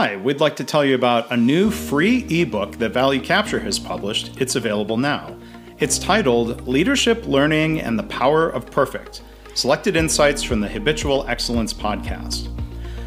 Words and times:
Hi, 0.00 0.14
we'd 0.14 0.38
like 0.38 0.54
to 0.54 0.62
tell 0.62 0.84
you 0.84 0.94
about 0.94 1.32
a 1.32 1.36
new 1.36 1.72
free 1.72 2.24
ebook 2.30 2.76
that 2.76 2.92
Value 2.92 3.20
Capture 3.20 3.58
has 3.58 3.80
published. 3.80 4.40
It's 4.40 4.54
available 4.54 4.96
now. 4.96 5.36
It's 5.80 5.98
titled 5.98 6.68
Leadership, 6.68 7.26
Learning, 7.26 7.80
and 7.80 7.98
the 7.98 8.04
Power 8.04 8.48
of 8.48 8.70
Perfect 8.70 9.22
Selected 9.54 9.96
Insights 9.96 10.40
from 10.44 10.60
the 10.60 10.68
Habitual 10.68 11.26
Excellence 11.26 11.74
Podcast. 11.74 12.46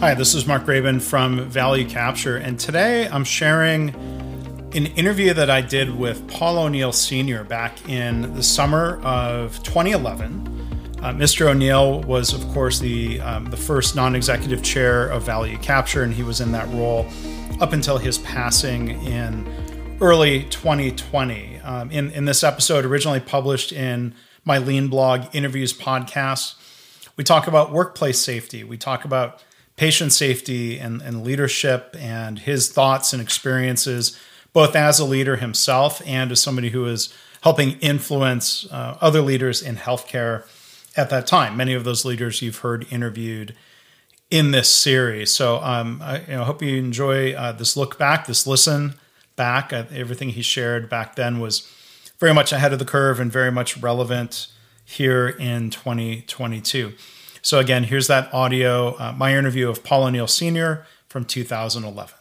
Hi, 0.00 0.14
this 0.14 0.34
is 0.34 0.46
Mark 0.46 0.64
Graban 0.64 1.02
from 1.02 1.48
Value 1.48 1.88
Capture, 1.88 2.36
and 2.36 2.60
today 2.60 3.08
I'm 3.08 3.24
sharing 3.24 3.88
an 4.74 4.86
interview 4.86 5.32
that 5.34 5.48
I 5.48 5.62
did 5.62 5.96
with 5.96 6.28
Paul 6.28 6.58
O'Neill 6.58 6.92
Sr. 6.92 7.44
back 7.44 7.88
in 7.88 8.34
the 8.34 8.42
summer 8.42 9.00
of 9.02 9.62
2011. 9.62 10.65
Uh, 11.06 11.12
Mr. 11.12 11.46
O'Neill 11.48 12.00
was, 12.02 12.34
of 12.34 12.44
course, 12.48 12.80
the 12.80 13.20
um, 13.20 13.44
the 13.44 13.56
first 13.56 13.94
non-executive 13.94 14.60
chair 14.60 15.06
of 15.06 15.22
Value 15.22 15.56
Capture, 15.58 16.02
and 16.02 16.12
he 16.12 16.24
was 16.24 16.40
in 16.40 16.50
that 16.50 16.68
role 16.74 17.06
up 17.60 17.72
until 17.72 17.96
his 17.96 18.18
passing 18.18 18.90
in 19.04 19.46
early 20.00 20.42
2020. 20.46 21.60
Um, 21.60 21.92
in 21.92 22.10
in 22.10 22.24
this 22.24 22.42
episode, 22.42 22.84
originally 22.84 23.20
published 23.20 23.70
in 23.70 24.16
my 24.44 24.58
Lean 24.58 24.88
blog 24.88 25.32
interviews 25.32 25.72
podcast, 25.72 26.56
we 27.16 27.22
talk 27.22 27.46
about 27.46 27.70
workplace 27.70 28.18
safety. 28.20 28.64
We 28.64 28.76
talk 28.76 29.04
about 29.04 29.44
patient 29.76 30.12
safety 30.12 30.76
and, 30.76 31.00
and 31.02 31.22
leadership, 31.22 31.94
and 31.96 32.40
his 32.40 32.68
thoughts 32.68 33.12
and 33.12 33.22
experiences, 33.22 34.18
both 34.52 34.74
as 34.74 34.98
a 34.98 35.04
leader 35.04 35.36
himself 35.36 36.02
and 36.04 36.32
as 36.32 36.42
somebody 36.42 36.70
who 36.70 36.84
is 36.86 37.14
helping 37.42 37.78
influence 37.78 38.66
uh, 38.72 38.98
other 39.00 39.20
leaders 39.20 39.62
in 39.62 39.76
healthcare 39.76 40.42
at 40.96 41.10
that 41.10 41.26
time. 41.26 41.56
Many 41.56 41.74
of 41.74 41.84
those 41.84 42.04
leaders 42.04 42.42
you've 42.42 42.58
heard 42.58 42.86
interviewed 42.90 43.54
in 44.30 44.50
this 44.50 44.68
series. 44.68 45.32
So 45.32 45.62
um, 45.62 46.00
I 46.02 46.20
you 46.20 46.26
know, 46.28 46.44
hope 46.44 46.62
you 46.62 46.76
enjoy 46.76 47.34
uh, 47.34 47.52
this 47.52 47.76
look 47.76 47.98
back, 47.98 48.26
this 48.26 48.46
listen 48.46 48.94
back. 49.36 49.72
Uh, 49.72 49.84
everything 49.92 50.30
he 50.30 50.42
shared 50.42 50.88
back 50.88 51.16
then 51.16 51.38
was 51.38 51.70
very 52.18 52.34
much 52.34 52.52
ahead 52.52 52.72
of 52.72 52.78
the 52.78 52.84
curve 52.84 53.20
and 53.20 53.30
very 53.30 53.52
much 53.52 53.76
relevant 53.76 54.48
here 54.84 55.28
in 55.28 55.70
2022. 55.70 56.94
So 57.42 57.58
again, 57.58 57.84
here's 57.84 58.08
that 58.08 58.32
audio, 58.34 58.96
uh, 58.96 59.14
my 59.16 59.36
interview 59.36 59.68
of 59.68 59.84
Paul 59.84 60.04
O'Neill 60.04 60.26
Sr. 60.26 60.84
from 61.08 61.24
2011. 61.24 62.14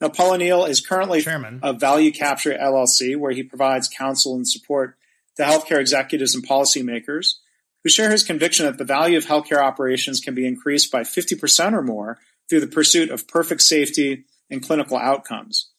Now, 0.00 0.08
Paul 0.08 0.32
O'Neill 0.32 0.64
is 0.64 0.84
currently 0.84 1.20
chairman 1.20 1.60
of 1.62 1.78
Value 1.78 2.10
Capture 2.10 2.56
LLC, 2.56 3.16
where 3.16 3.32
he 3.32 3.42
provides 3.42 3.88
counsel 3.88 4.34
and 4.34 4.48
support 4.48 4.96
to 5.36 5.42
healthcare 5.42 5.78
executives 5.78 6.34
and 6.34 6.46
policymakers 6.46 7.36
who 7.82 7.90
share 7.90 8.10
his 8.10 8.24
conviction 8.24 8.66
that 8.66 8.78
the 8.78 8.84
value 8.84 9.16
of 9.16 9.26
healthcare 9.26 9.62
operations 9.62 10.20
can 10.20 10.34
be 10.34 10.46
increased 10.46 10.90
by 10.90 11.00
50% 11.00 11.72
or 11.72 11.82
more 11.82 12.18
through 12.50 12.60
the 12.60 12.66
pursuit 12.66 13.08
of 13.10 13.26
perfect 13.28 13.62
safety 13.62 14.24
and 14.50 14.62
clinical 14.62 14.98
outcomes. 14.98 15.70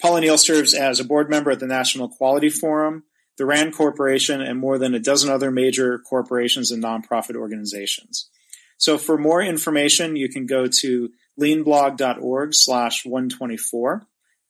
Paul 0.00 0.16
O'Neill 0.16 0.38
serves 0.38 0.74
as 0.74 0.98
a 0.98 1.04
board 1.04 1.30
member 1.30 1.52
at 1.52 1.60
the 1.60 1.66
National 1.66 2.08
Quality 2.08 2.50
Forum, 2.50 3.04
the 3.38 3.46
RAND 3.46 3.74
Corporation, 3.74 4.40
and 4.40 4.58
more 4.58 4.78
than 4.78 4.94
a 4.94 4.98
dozen 4.98 5.30
other 5.30 5.50
major 5.50 5.98
corporations 5.98 6.70
and 6.70 6.82
nonprofit 6.82 7.36
organizations. 7.36 8.30
So 8.78 8.96
for 8.98 9.16
more 9.16 9.40
information, 9.42 10.16
you 10.16 10.28
can 10.28 10.44
go 10.46 10.66
to 10.66 11.10
leanblog.org 11.40 12.54
slash 12.54 13.06
124. 13.06 14.06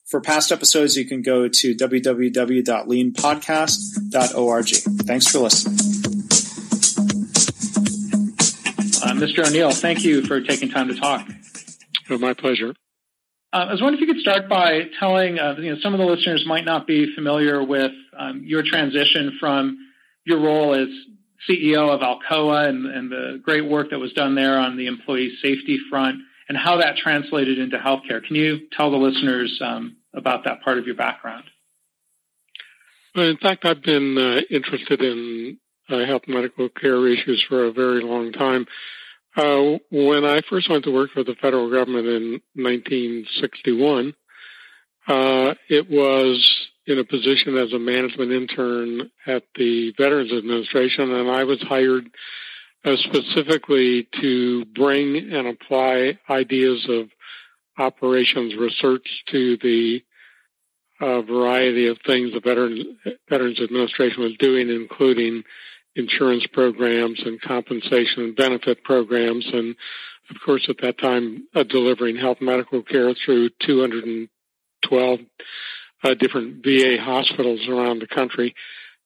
For 0.07 0.21
past 0.21 0.51
episodes, 0.53 0.97
you 0.97 1.05
can 1.05 1.23
go 1.23 1.49
to 1.49 1.75
www.leanpodcast.org. 1.75 4.69
Thanks 5.05 5.27
for 5.27 5.41
listening. 5.41 5.77
Uh, 9.03 9.15
Mr. 9.15 9.45
O'Neill, 9.47 9.73
thank 9.73 10.05
you 10.05 10.23
for 10.23 10.41
taking 10.41 10.69
time 10.69 10.87
to 10.89 10.95
talk. 10.95 11.27
My 12.09 12.35
pleasure. 12.35 12.75
Uh, 13.53 13.67
I 13.69 13.73
was 13.73 13.81
wondering 13.81 14.03
if 14.03 14.09
you 14.09 14.15
could 14.15 14.23
start 14.23 14.49
by 14.49 14.83
telling, 14.99 15.39
uh, 15.39 15.55
you 15.59 15.73
know, 15.73 15.81
some 15.81 15.95
of 15.95 15.99
the 15.99 16.07
listeners 16.07 16.45
might 16.47 16.65
not 16.65 16.87
be 16.87 17.15
familiar 17.15 17.65
with 17.65 17.93
um, 18.17 18.43
your 18.45 18.63
transition 18.63 19.37
from 19.41 19.79
your 20.25 20.41
role 20.41 20.75
as 20.75 20.89
CEO 21.49 21.89
of 21.89 22.01
Alcoa 22.01 22.69
and, 22.69 22.87
and, 22.87 23.11
the 23.11 23.41
great 23.43 23.65
work 23.65 23.91
that 23.91 23.99
was 23.99 24.13
done 24.13 24.35
there 24.35 24.59
on 24.59 24.77
the 24.77 24.87
employee 24.87 25.37
safety 25.43 25.79
front 25.89 26.17
and 26.49 26.59
how 26.59 26.79
that 26.79 26.97
translated 26.97 27.59
into 27.59 27.77
healthcare. 27.79 28.25
Can 28.25 28.37
you 28.37 28.69
tell 28.73 28.91
the 28.91 28.97
listeners 28.97 29.61
um, 29.63 29.97
about 30.15 30.45
that 30.45 30.63
part 30.63 30.79
of 30.79 30.87
your 30.87 30.97
background? 30.97 31.45
Well, 33.15 33.29
in 33.29 33.37
fact, 33.37 33.65
I've 33.65 33.83
been 33.83 34.19
uh, 34.19 34.41
interested 34.51 35.01
in 35.01 35.59
uh, 35.89 36.05
health 36.05 36.23
medical 36.27 36.69
care 36.69 37.07
issues 37.07 37.45
for 37.49 37.67
a 37.67 37.73
very 37.73 38.03
long 38.03 38.33
time. 38.33 38.67
Uh, 39.37 39.79
when 39.91 40.25
I 40.25 40.41
first 40.49 40.71
went 40.71 40.85
to 40.85 40.95
work 40.95 41.11
for 41.13 41.23
the 41.23 41.35
federal 41.35 41.71
government 41.71 42.07
in 42.07 42.41
1961, 42.55 44.15
uh, 45.09 45.55
it 45.69 45.91
was 45.91 46.69
in 46.87 46.99
a 46.99 47.05
position 47.05 47.57
as 47.59 47.73
a 47.73 47.79
management 47.79 48.33
intern 48.33 49.11
at 49.27 49.43
the 49.57 49.93
Veterans 49.99 50.33
Administration, 50.33 51.13
and 51.13 51.31
I 51.31 51.45
was 51.45 51.61
hired 51.61 52.09
uh, 52.85 52.97
specifically 52.97 54.09
to 54.23 54.65
bring 54.67 55.17
and 55.17 55.49
apply 55.49 56.19
ideas 56.31 56.87
of 56.89 57.09
operations 57.79 58.55
research 58.55 59.07
to 59.33 59.59
the 59.59 60.03
uh, 61.01 61.21
variety 61.23 61.89
of 61.89 61.99
things 62.07 62.33
the 62.33 62.41
Veterans, 62.41 62.85
Veterans 63.29 63.61
Administration 63.61 64.23
was 64.23 64.37
doing, 64.39 64.71
including 64.71 65.43
insurance 65.97 66.47
programs 66.53 67.21
and 67.25 67.41
compensation 67.41 68.23
and 68.23 68.37
benefit 68.37 68.85
programs. 68.85 69.47
And 69.53 69.75
of 70.31 70.37
course, 70.45 70.67
at 70.69 70.77
that 70.83 70.99
time, 70.99 71.47
uh, 71.55 71.63
delivering 71.65 72.17
health 72.17 72.39
medical 72.41 72.83
care 72.83 73.15
through 73.15 73.51
212 73.67 75.21
uh, 76.05 76.15
different 76.15 76.63
VA 76.63 76.97
hospitals 77.01 77.67
around 77.69 78.01
the 78.01 78.07
country. 78.07 78.55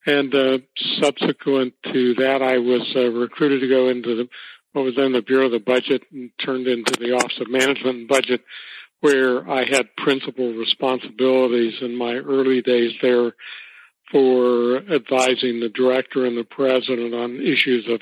And 0.06 0.34
uh, 0.34 0.58
subsequent 1.00 1.74
to 1.92 2.14
that, 2.14 2.42
I 2.42 2.58
was 2.58 2.90
uh, 2.96 3.10
recruited 3.10 3.60
to 3.60 3.68
go 3.68 3.88
into 3.88 4.16
the, 4.16 4.28
what 4.72 4.84
was 4.84 4.96
then 4.96 5.12
the 5.12 5.22
Bureau 5.22 5.46
of 5.46 5.52
the 5.52 5.60
Budget 5.60 6.02
and 6.10 6.30
turned 6.44 6.66
into 6.66 6.98
the 6.98 7.12
Office 7.12 7.38
of 7.40 7.50
Management 7.50 7.98
and 7.98 8.08
Budget, 8.08 8.42
where 9.00 9.48
I 9.48 9.64
had 9.64 9.94
principal 9.96 10.54
responsibilities 10.54 11.74
in 11.82 11.96
my 11.96 12.14
early 12.14 12.62
days 12.62 12.92
there 13.02 13.34
for 14.10 14.78
advising 14.78 15.60
the 15.60 15.70
director 15.74 16.24
and 16.26 16.36
the 16.36 16.44
president 16.44 17.14
on 17.14 17.40
issues 17.40 17.86
of 17.88 18.00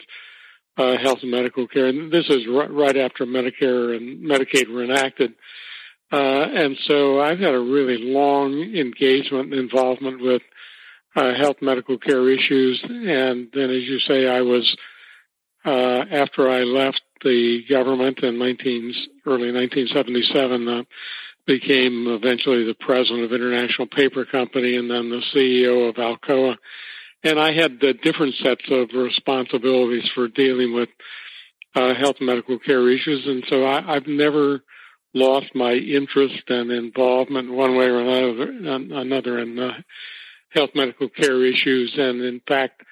uh, 0.78 0.96
health 0.98 1.18
and 1.22 1.30
medical 1.30 1.66
care. 1.66 1.86
And 1.86 2.12
this 2.12 2.28
is 2.28 2.46
r- 2.48 2.70
right 2.70 2.96
after 2.96 3.26
Medicare 3.26 3.96
and 3.96 4.24
Medicaid 4.24 4.72
were 4.72 4.84
enacted. 4.84 5.34
Uh, 6.10 6.16
and 6.16 6.76
so 6.84 7.20
I've 7.20 7.38
had 7.38 7.54
a 7.54 7.60
really 7.60 7.98
long 7.98 8.52
engagement 8.74 9.52
and 9.52 9.60
involvement 9.60 10.22
with 10.22 10.42
uh, 11.16 11.34
health 11.34 11.56
medical 11.60 11.98
care 11.98 12.30
issues. 12.30 12.80
And 12.82 13.48
then, 13.52 13.70
as 13.70 13.82
you 13.82 13.98
say, 13.98 14.26
I 14.26 14.40
was 14.40 14.76
uh, 15.64 16.04
after 16.10 16.48
I 16.48 16.60
left 16.60 17.02
the 17.22 17.64
government 17.68 18.20
in 18.20 18.38
19, 18.38 18.94
early 19.26 19.52
1977, 19.52 20.68
uh, 20.68 20.82
became 21.48 22.06
eventually 22.08 22.64
the 22.64 22.76
president 22.78 23.24
of 23.24 23.32
International 23.32 23.88
Paper 23.88 24.26
Company 24.26 24.76
and 24.76 24.90
then 24.90 25.08
the 25.08 25.22
CEO 25.34 25.88
of 25.88 25.94
Alcoa. 25.96 26.56
And 27.24 27.40
I 27.40 27.52
had 27.54 27.80
the 27.80 27.94
different 27.94 28.34
sets 28.34 28.64
of 28.70 28.90
responsibilities 28.94 30.08
for 30.14 30.28
dealing 30.28 30.74
with 30.74 30.90
uh, 31.74 31.94
health 31.94 32.16
and 32.18 32.26
medical 32.26 32.58
care 32.58 32.88
issues. 32.90 33.26
And 33.26 33.44
so 33.48 33.64
I, 33.64 33.96
I've 33.96 34.06
never 34.06 34.60
lost 35.14 35.46
my 35.54 35.72
interest 35.72 36.42
and 36.48 36.70
involvement 36.70 37.50
one 37.50 37.76
way 37.76 37.86
or 37.86 38.00
another, 38.00 38.52
another 39.00 39.38
in 39.38 39.58
uh, 39.58 39.72
health 40.50 40.70
medical 40.74 41.08
care 41.08 41.44
issues. 41.46 41.94
And 41.96 42.20
in 42.20 42.42
fact, 42.46 42.82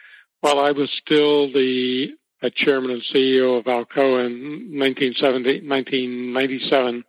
while 0.41 0.59
I 0.59 0.73
was 0.73 0.91
still 1.05 1.52
the 1.52 2.09
uh, 2.43 2.49
chairman 2.55 2.91
and 2.91 3.02
CEO 3.14 3.59
of 3.59 3.67
Alcoa 3.67 4.25
in 4.25 4.79
1970, 4.79 5.69
1997, 5.69 7.05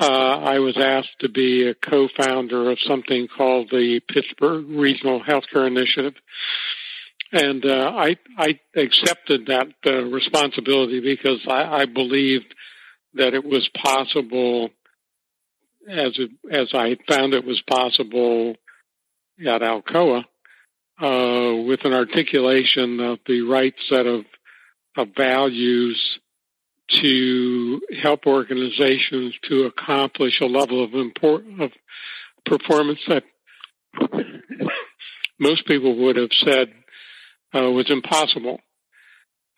uh, 0.00 0.06
I 0.06 0.58
was 0.58 0.76
asked 0.76 1.20
to 1.20 1.28
be 1.28 1.68
a 1.68 1.74
co-founder 1.74 2.70
of 2.70 2.78
something 2.86 3.28
called 3.28 3.68
the 3.70 4.00
Pittsburgh 4.08 4.66
Regional 4.68 5.22
Healthcare 5.22 5.66
Initiative. 5.66 6.14
And 7.32 7.64
uh, 7.64 7.92
I, 7.94 8.16
I 8.36 8.58
accepted 8.76 9.46
that 9.46 9.68
uh, 9.86 10.04
responsibility 10.04 11.00
because 11.00 11.40
I, 11.48 11.82
I 11.82 11.84
believed 11.86 12.54
that 13.14 13.34
it 13.34 13.44
was 13.44 13.68
possible, 13.82 14.70
as 15.88 16.12
it, 16.18 16.30
as 16.50 16.68
I 16.74 16.96
found 17.08 17.34
it 17.34 17.44
was 17.44 17.62
possible 17.68 18.56
at 19.40 19.62
Alcoa, 19.62 20.24
uh, 21.00 21.62
with 21.62 21.84
an 21.84 21.92
articulation 21.92 23.00
of 23.00 23.18
the 23.26 23.42
right 23.42 23.74
set 23.88 24.06
of, 24.06 24.24
of 24.96 25.08
values 25.16 26.18
to 26.88 27.80
help 28.02 28.26
organizations 28.26 29.34
to 29.48 29.64
accomplish 29.64 30.40
a 30.40 30.46
level 30.46 30.84
of 30.84 30.92
of 31.60 31.70
performance 32.44 33.00
that 33.08 33.24
most 35.38 35.66
people 35.66 35.96
would 35.96 36.16
have 36.16 36.32
said 36.32 36.72
uh, 37.54 37.70
was 37.70 37.90
impossible. 37.90 38.60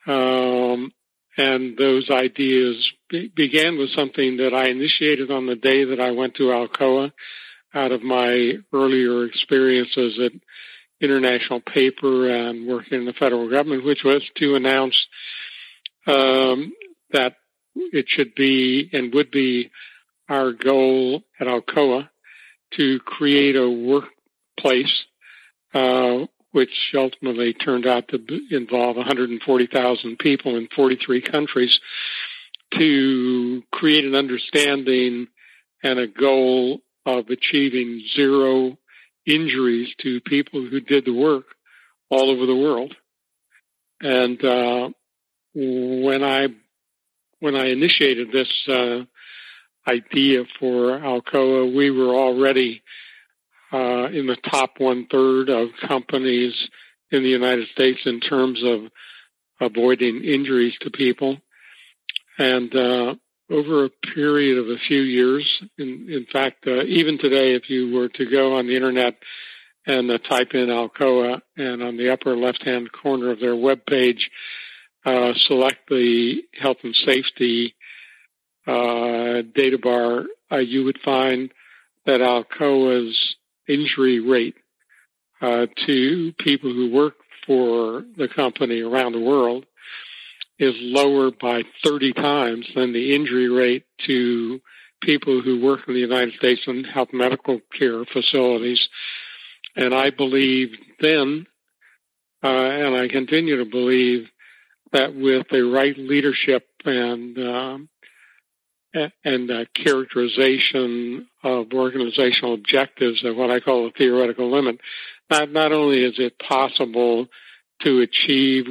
Um, 0.07 0.93
and 1.37 1.77
those 1.77 2.09
ideas 2.11 2.91
be- 3.11 3.29
began 3.29 3.79
with 3.79 3.91
something 3.91 4.39
that 4.39 4.55
I 4.55 4.69
initiated 4.69 5.31
on 5.31 5.47
the 5.47 5.57
day 5.57 5.85
that 5.85 6.01
I 6.01 6.13
went 6.13 6.37
to 6.37 6.45
Alcoa 6.45 7.13
out 7.75 7.93
of 7.93 8.03
my 8.03 8.53
earlier 8.73 9.27
experiences 9.27 10.19
at 10.19 10.33
International 11.01 11.61
Paper 11.61 12.31
and 12.31 12.67
working 12.67 13.01
in 13.01 13.05
the 13.05 13.13
federal 13.13 13.51
government, 13.51 13.85
which 13.85 14.03
was 14.03 14.23
to 14.37 14.55
announce 14.55 15.07
um, 16.07 16.73
that 17.13 17.37
it 17.75 18.07
should 18.09 18.35
be 18.35 18.89
and 18.93 19.15
would 19.15 19.31
be 19.31 19.71
our 20.29 20.53
goal 20.53 21.23
at 21.39 21.47
Alcoa 21.47 22.09
to 22.73 22.99
create 23.01 23.57
a 23.57 23.71
workplace 23.71 25.05
uh, 25.75 26.27
which 26.57 26.95
ultimately 26.95 27.53
turned 27.53 27.87
out 27.87 28.09
to 28.09 28.19
involve 28.51 28.97
140,000 28.97 30.19
people 30.19 30.57
in 30.57 30.69
43 30.75 31.21
countries, 31.21 31.79
to 32.73 33.63
create 33.71 34.07
an 34.07 34.15
understanding 34.15 35.27
and 35.83 35.99
a 35.99 36.07
goal 36.07 36.81
of 37.05 37.29
achieving 37.29 38.03
zero 38.15 38.79
injuries 39.27 39.95
to 40.01 40.21
people 40.23 40.67
who 40.67 40.81
did 40.81 41.05
the 41.05 41.13
work 41.13 41.45
all 42.09 42.31
over 42.31 42.47
the 42.47 42.57
world. 42.57 42.95
And 44.01 44.43
uh, 44.43 44.89
when 45.55 46.25
I 46.25 46.49
when 47.41 47.55
I 47.55 47.67
initiated 47.67 48.33
this 48.33 48.51
uh, 48.69 49.05
idea 49.89 50.45
for 50.59 50.99
Alcoa, 50.99 51.75
we 51.75 51.91
were 51.91 52.15
already 52.15 52.83
uh, 53.73 54.07
in 54.07 54.27
the 54.27 54.37
top 54.51 54.75
one 54.79 55.07
third 55.11 55.49
of 55.49 55.69
companies 55.87 56.55
in 57.11 57.23
the 57.23 57.29
United 57.29 57.69
States 57.69 58.01
in 58.05 58.21
terms 58.21 58.63
of 58.65 58.91
avoiding 59.61 60.25
injuries 60.25 60.75
to 60.81 60.91
people. 60.91 61.39
And 62.39 62.75
uh, 62.75 63.15
over 63.51 63.85
a 63.85 63.91
period 64.15 64.59
of 64.59 64.69
a 64.69 64.79
few 64.89 65.01
years, 65.01 65.63
in, 65.79 66.07
in 66.09 66.27
fact, 66.33 66.67
uh, 66.67 66.83
even 66.85 67.19
today, 67.19 67.55
if 67.55 67.71
you 67.71 67.95
were 67.95 68.09
to 68.09 68.31
go 68.31 68.57
on 68.57 68.67
the 68.67 68.75
internet 68.75 69.15
and 69.87 70.11
uh, 70.11 70.19
type 70.19 70.53
in 70.53 70.69
Alcoa 70.69 71.41
and 71.57 71.83
on 71.83 71.97
the 71.97 72.13
upper 72.13 72.37
left-hand 72.37 72.91
corner 72.93 73.31
of 73.31 73.41
their 73.41 73.57
web 73.57 73.87
page, 73.87 74.31
uh, 75.07 75.33
select 75.47 75.89
the 75.89 76.43
health 76.61 76.79
and 76.83 76.95
safety 76.95 77.75
uh, 78.67 79.43
data 79.55 79.79
bar, 79.81 80.25
uh, 80.51 80.57
you 80.57 80.85
would 80.85 80.99
find 81.05 81.53
that 82.05 82.21
Alcoa's 82.21 83.37
injury 83.69 84.19
rate 84.21 84.57
uh, 85.41 85.67
to 85.87 86.33
people 86.39 86.73
who 86.73 86.91
work 86.91 87.15
for 87.47 88.05
the 88.17 88.29
company 88.29 88.81
around 88.81 89.13
the 89.13 89.21
world 89.21 89.65
is 90.59 90.75
lower 90.79 91.31
by 91.31 91.63
30 91.85 92.13
times 92.15 92.67
than 92.75 92.93
the 92.93 93.15
injury 93.15 93.49
rate 93.49 93.85
to 94.07 94.61
people 95.03 95.41
who 95.43 95.63
work 95.63 95.81
in 95.87 95.95
the 95.95 96.01
United 96.01 96.35
States 96.35 96.63
in 96.67 96.83
health 96.83 97.11
medical 97.13 97.61
care 97.79 98.05
facilities. 98.07 98.89
And 99.77 99.95
I 99.95 100.11
believe 100.11 100.71
then, 101.01 101.47
uh, 102.43 102.49
and 102.49 102.97
I 102.97 103.09
continue 103.09 103.59
to 103.59 103.71
believe 103.71 104.29
that 104.93 105.15
with 105.15 105.47
the 105.51 105.63
right 105.63 105.97
leadership 105.97 106.67
and 106.85 107.39
um, 107.39 107.89
and 109.25 109.51
uh, 109.51 109.65
characterization 109.75 111.27
of 111.43 111.67
organizational 111.73 112.55
objectives 112.55 113.25
of 113.25 113.37
what 113.37 113.51
I 113.51 113.61
call 113.61 113.87
a 113.87 113.91
theoretical 113.91 114.51
limit. 114.51 114.81
Not, 115.31 115.51
not 115.51 115.73
only 115.73 116.03
is 116.05 116.15
it 116.19 116.39
possible 116.39 117.27
to 117.83 118.01
achieve 118.01 118.67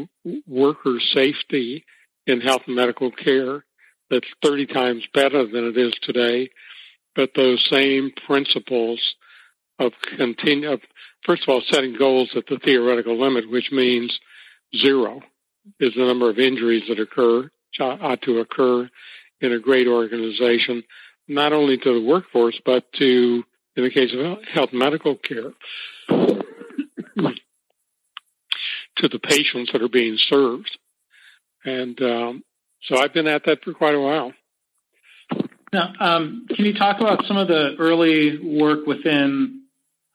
worker 0.48 1.00
safety 1.14 1.86
in 2.26 2.42
health 2.42 2.64
and 2.66 2.76
medical 2.76 3.12
care 3.12 3.66
that's 4.10 4.28
30 4.44 4.66
times 4.68 5.04
better 5.14 5.46
than 5.46 5.66
it 5.66 5.78
is 5.78 5.94
today, 6.02 6.50
but 7.16 7.32
those 7.36 7.64
same 7.72 8.12
principles 8.26 9.00
of 9.80 9.92
continue, 10.18 10.72
of, 10.72 10.82
first 11.26 11.44
of 11.44 11.50
all, 11.50 11.62
setting 11.70 11.96
goals 11.98 12.32
at 12.36 12.46
the 12.48 12.58
theoretical 12.58 13.20
limit, 13.20 13.50
which 13.50 13.72
means 13.72 14.20
zero 14.76 15.22
is 15.80 15.94
the 15.96 16.06
number 16.06 16.30
of 16.30 16.40
injuries 16.40 16.84
that 16.88 17.00
occur, 17.00 17.50
ought 17.80 18.22
to 18.24 18.40
occur 18.40 18.90
in 19.42 19.52
a 19.52 19.60
great 19.60 19.88
organization, 19.88 20.84
not 21.28 21.54
only 21.54 21.78
to 21.78 21.94
the 21.94 22.06
workforce, 22.06 22.60
but 22.66 22.92
to, 22.94 23.44
in 23.76 23.84
the 23.84 23.90
case 23.90 24.14
of 24.14 24.38
health 24.54 24.72
medical 24.74 25.16
care, 25.16 25.52
to 28.98 29.10
the 29.10 29.20
patients 29.20 29.72
that 29.74 29.82
are 29.82 29.90
being 29.90 30.18
served. 30.18 30.78
And 31.64 32.00
um, 32.02 32.44
so 32.84 32.98
I've 32.98 33.14
been 33.14 33.28
at 33.28 33.46
that 33.46 33.64
for 33.64 33.74
quite 33.74 33.96
a 33.96 34.00
while. 34.00 34.34
Now, 35.74 35.94
um, 36.00 36.46
can 36.56 36.64
you 36.66 36.74
talk 36.74 37.02
about 37.02 37.26
some 37.26 37.38
of 37.38 37.48
the 37.48 37.76
early 37.80 38.40
work 38.42 38.86
within 38.86 39.64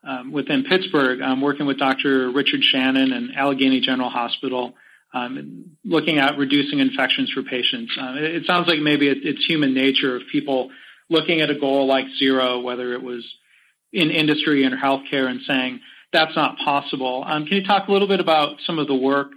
um, 0.02 0.32
within 0.32 0.64
Pittsburgh, 0.64 1.20
um, 1.20 1.42
working 1.42 1.66
with 1.66 1.78
Dr. 1.78 2.30
Richard 2.30 2.62
Shannon 2.62 3.12
and 3.12 3.36
Allegheny 3.36 3.80
General 3.80 4.08
Hospital? 4.08 4.72
Um, 5.12 5.76
looking 5.84 6.18
at 6.18 6.38
reducing 6.38 6.78
infections 6.78 7.30
for 7.30 7.42
patients. 7.42 7.96
Um, 7.98 8.16
it, 8.16 8.24
it, 8.36 8.46
sounds 8.46 8.68
like 8.68 8.78
maybe 8.78 9.08
it, 9.08 9.18
it's 9.22 9.44
human 9.44 9.74
nature 9.74 10.16
of 10.16 10.22
people 10.30 10.70
looking 11.08 11.40
at 11.40 11.50
a 11.50 11.58
goal 11.58 11.86
like 11.86 12.06
zero, 12.18 12.60
whether 12.60 12.92
it 12.92 13.02
was 13.02 13.26
in 13.92 14.10
industry 14.10 14.64
or 14.64 14.70
healthcare, 14.70 15.28
and 15.28 15.40
saying 15.46 15.80
that's 16.12 16.36
not 16.36 16.58
possible. 16.58 17.24
Um, 17.26 17.46
can 17.46 17.56
you 17.56 17.64
talk 17.64 17.88
a 17.88 17.92
little 17.92 18.08
bit 18.08 18.20
about 18.20 18.60
some 18.64 18.78
of 18.78 18.86
the 18.86 18.94
work 18.94 19.32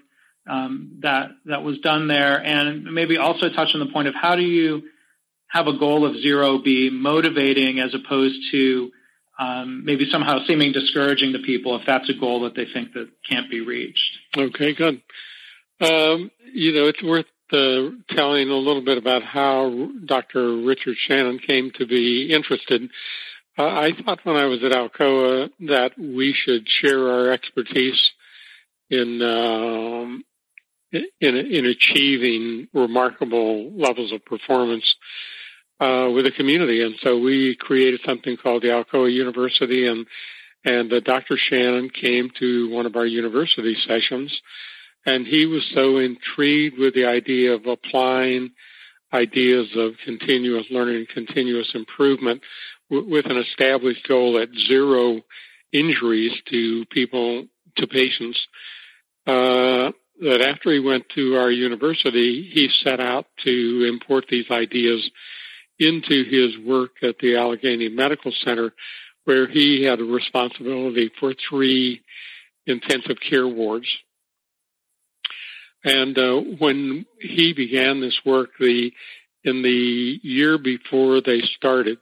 um, 0.47 0.99
that 1.01 1.31
that 1.45 1.63
was 1.63 1.79
done 1.79 2.07
there, 2.07 2.43
and 2.43 2.83
maybe 2.83 3.17
also 3.17 3.49
touch 3.49 3.69
on 3.73 3.79
the 3.79 3.91
point 3.91 4.07
of 4.07 4.15
how 4.15 4.35
do 4.35 4.43
you 4.43 4.83
have 5.47 5.67
a 5.67 5.77
goal 5.77 6.05
of 6.05 6.21
zero 6.21 6.59
be 6.59 6.89
motivating 6.89 7.79
as 7.79 7.93
opposed 7.93 8.35
to 8.51 8.91
um, 9.39 9.85
maybe 9.85 10.09
somehow 10.11 10.39
seeming 10.45 10.71
discouraging 10.71 11.33
to 11.33 11.39
people 11.39 11.75
if 11.79 11.83
that's 11.85 12.09
a 12.09 12.13
goal 12.13 12.41
that 12.41 12.55
they 12.55 12.65
think 12.71 12.93
that 12.93 13.09
can't 13.27 13.49
be 13.49 13.61
reached. 13.61 14.17
Okay, 14.37 14.73
good. 14.73 15.01
Um, 15.83 16.31
you 16.53 16.71
know, 16.73 16.87
it's 16.87 17.03
worth 17.03 17.25
uh, 17.51 18.15
telling 18.15 18.49
a 18.49 18.55
little 18.55 18.83
bit 18.83 18.97
about 18.97 19.23
how 19.23 19.89
Dr. 20.05 20.63
Richard 20.63 20.95
Shannon 20.97 21.39
came 21.39 21.71
to 21.77 21.85
be 21.85 22.31
interested. 22.31 22.89
Uh, 23.57 23.65
I 23.65 23.91
thought 23.91 24.19
when 24.23 24.37
I 24.37 24.45
was 24.45 24.63
at 24.63 24.71
Alcoa 24.71 25.49
that 25.67 25.91
we 25.97 26.33
should 26.33 26.67
share 26.67 27.07
our 27.09 27.31
expertise 27.31 28.11
in 28.89 29.21
um, 29.21 30.23
in, 30.91 31.35
in 31.35 31.65
achieving 31.65 32.67
remarkable 32.73 33.71
levels 33.71 34.11
of 34.11 34.23
performance 34.25 34.95
uh, 35.79 36.09
with 36.13 36.25
the 36.25 36.31
community, 36.31 36.83
and 36.83 36.95
so 37.01 37.19
we 37.19 37.55
created 37.55 38.01
something 38.05 38.37
called 38.37 38.63
the 38.63 38.69
Alcoa 38.69 39.11
University, 39.11 39.87
and 39.87 40.07
and 40.63 40.93
uh, 40.93 41.01
Dr. 41.01 41.35
Shannon 41.37 41.89
came 41.89 42.31
to 42.39 42.69
one 42.69 42.85
of 42.85 42.95
our 42.95 43.05
university 43.05 43.75
sessions 43.85 44.41
And 45.05 45.27
he 45.27 45.45
was 45.45 45.69
so 45.73 45.97
intrigued 45.97 46.77
with 46.77 46.93
the 46.93 47.05
idea 47.05 47.53
of 47.53 47.65
applying 47.65 48.51
ideas 49.13 49.67
of 49.75 49.93
continuous 50.05 50.65
learning, 50.71 50.95
and 50.95 51.09
continuous 51.09 51.71
improvement 51.75 52.41
w- 52.89 53.09
with 53.09 53.25
an 53.25 53.37
established 53.37 54.07
goal 54.07 54.39
at 54.39 54.49
zero 54.67 55.21
injuries 55.71 56.33
to 56.49 56.85
people, 56.85 57.45
to 57.77 57.87
patients, 57.87 58.39
uh, 59.27 59.91
that 60.21 60.41
after 60.41 60.71
he 60.71 60.79
went 60.79 61.05
to 61.09 61.35
our 61.35 61.51
university, 61.51 62.49
he 62.53 62.69
set 62.83 62.99
out 62.99 63.25
to 63.43 63.89
import 63.91 64.25
these 64.29 64.49
ideas 64.51 65.09
into 65.79 66.23
his 66.23 66.57
work 66.65 66.91
at 67.01 67.17
the 67.19 67.35
Allegheny 67.35 67.89
Medical 67.89 68.31
Center, 68.43 68.73
where 69.25 69.47
he 69.47 69.83
had 69.83 69.99
a 69.99 70.03
responsibility 70.03 71.11
for 71.19 71.33
three 71.49 72.01
intensive 72.65 73.17
care 73.19 73.47
wards. 73.47 73.87
And 75.83 76.17
uh, 76.17 76.39
when 76.59 77.05
he 77.19 77.53
began 77.53 77.99
this 77.99 78.19
work, 78.25 78.51
the 78.59 78.91
in 79.43 79.61
the 79.61 80.19
year 80.23 80.57
before 80.57 81.21
they 81.21 81.41
started, 81.41 81.97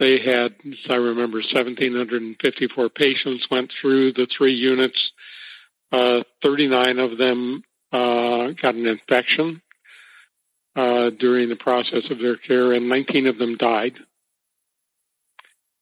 they 0.00 0.18
had, 0.18 0.54
as 0.66 0.78
I 0.90 0.96
remember, 0.96 1.38
1,754 1.38 2.88
patients 2.88 3.46
went 3.48 3.72
through 3.80 4.12
the 4.12 4.26
three 4.36 4.54
units. 4.54 5.12
Uh, 5.92 6.24
39 6.42 6.98
of 6.98 7.16
them 7.16 7.62
uh, 7.92 8.48
got 8.60 8.74
an 8.74 8.86
infection 8.86 9.62
uh, 10.74 11.10
during 11.10 11.48
the 11.48 11.56
process 11.56 12.10
of 12.10 12.18
their 12.18 12.36
care, 12.36 12.72
and 12.72 12.88
19 12.88 13.28
of 13.28 13.38
them 13.38 13.56
died. 13.56 13.94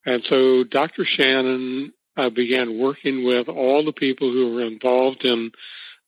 And 0.05 0.23
so 0.29 0.65
Dr. 0.65 1.07
Shannon 1.07 1.95
uh, 2.17 2.29
began 2.29 2.79
working 2.79 3.25
with 3.25 3.49
all 3.49 3.85
the 3.85 3.93
people 3.93 4.31
who 4.31 4.53
were 4.53 4.62
involved 4.62 5.25
in 5.25 5.53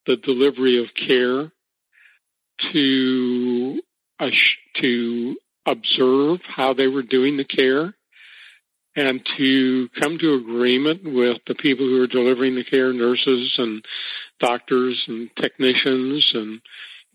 the 0.07 0.17
delivery 0.17 0.83
of 0.83 0.95
care 0.95 1.51
to 2.73 3.81
uh, 4.21 4.31
to 4.81 5.37
observe 5.67 6.41
how 6.47 6.75
they 6.75 6.87
were 6.87 7.03
doing 7.03 7.37
the 7.37 7.45
care 7.45 7.95
and 8.97 9.27
to 9.37 9.89
come 10.01 10.19
to 10.19 10.35
agreement 10.35 11.03
with 11.05 11.39
the 11.47 11.55
people 11.55 11.87
who 11.87 12.03
are 12.03 12.07
delivering 12.07 12.55
the 12.55 12.65
care, 12.65 12.93
nurses 12.93 13.55
and 13.59 13.85
doctors 14.39 15.03
and 15.09 15.31
technicians 15.37 16.31
and 16.35 16.61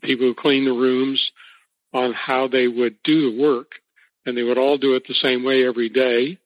people 0.02 0.26
who 0.26 0.34
clean 0.34 0.64
the 0.64 0.72
rooms 0.72 1.30
on 1.94 2.12
how 2.12 2.48
they 2.48 2.68
would 2.68 2.96
do 3.02 3.30
the 3.30 3.42
work. 3.42 3.72
And 4.26 4.36
they 4.36 4.42
would 4.42 4.58
all 4.58 4.76
do 4.76 4.94
it 4.94 5.04
the 5.08 5.14
same 5.14 5.42
way 5.42 5.66
every 5.66 5.88
day 5.88 6.38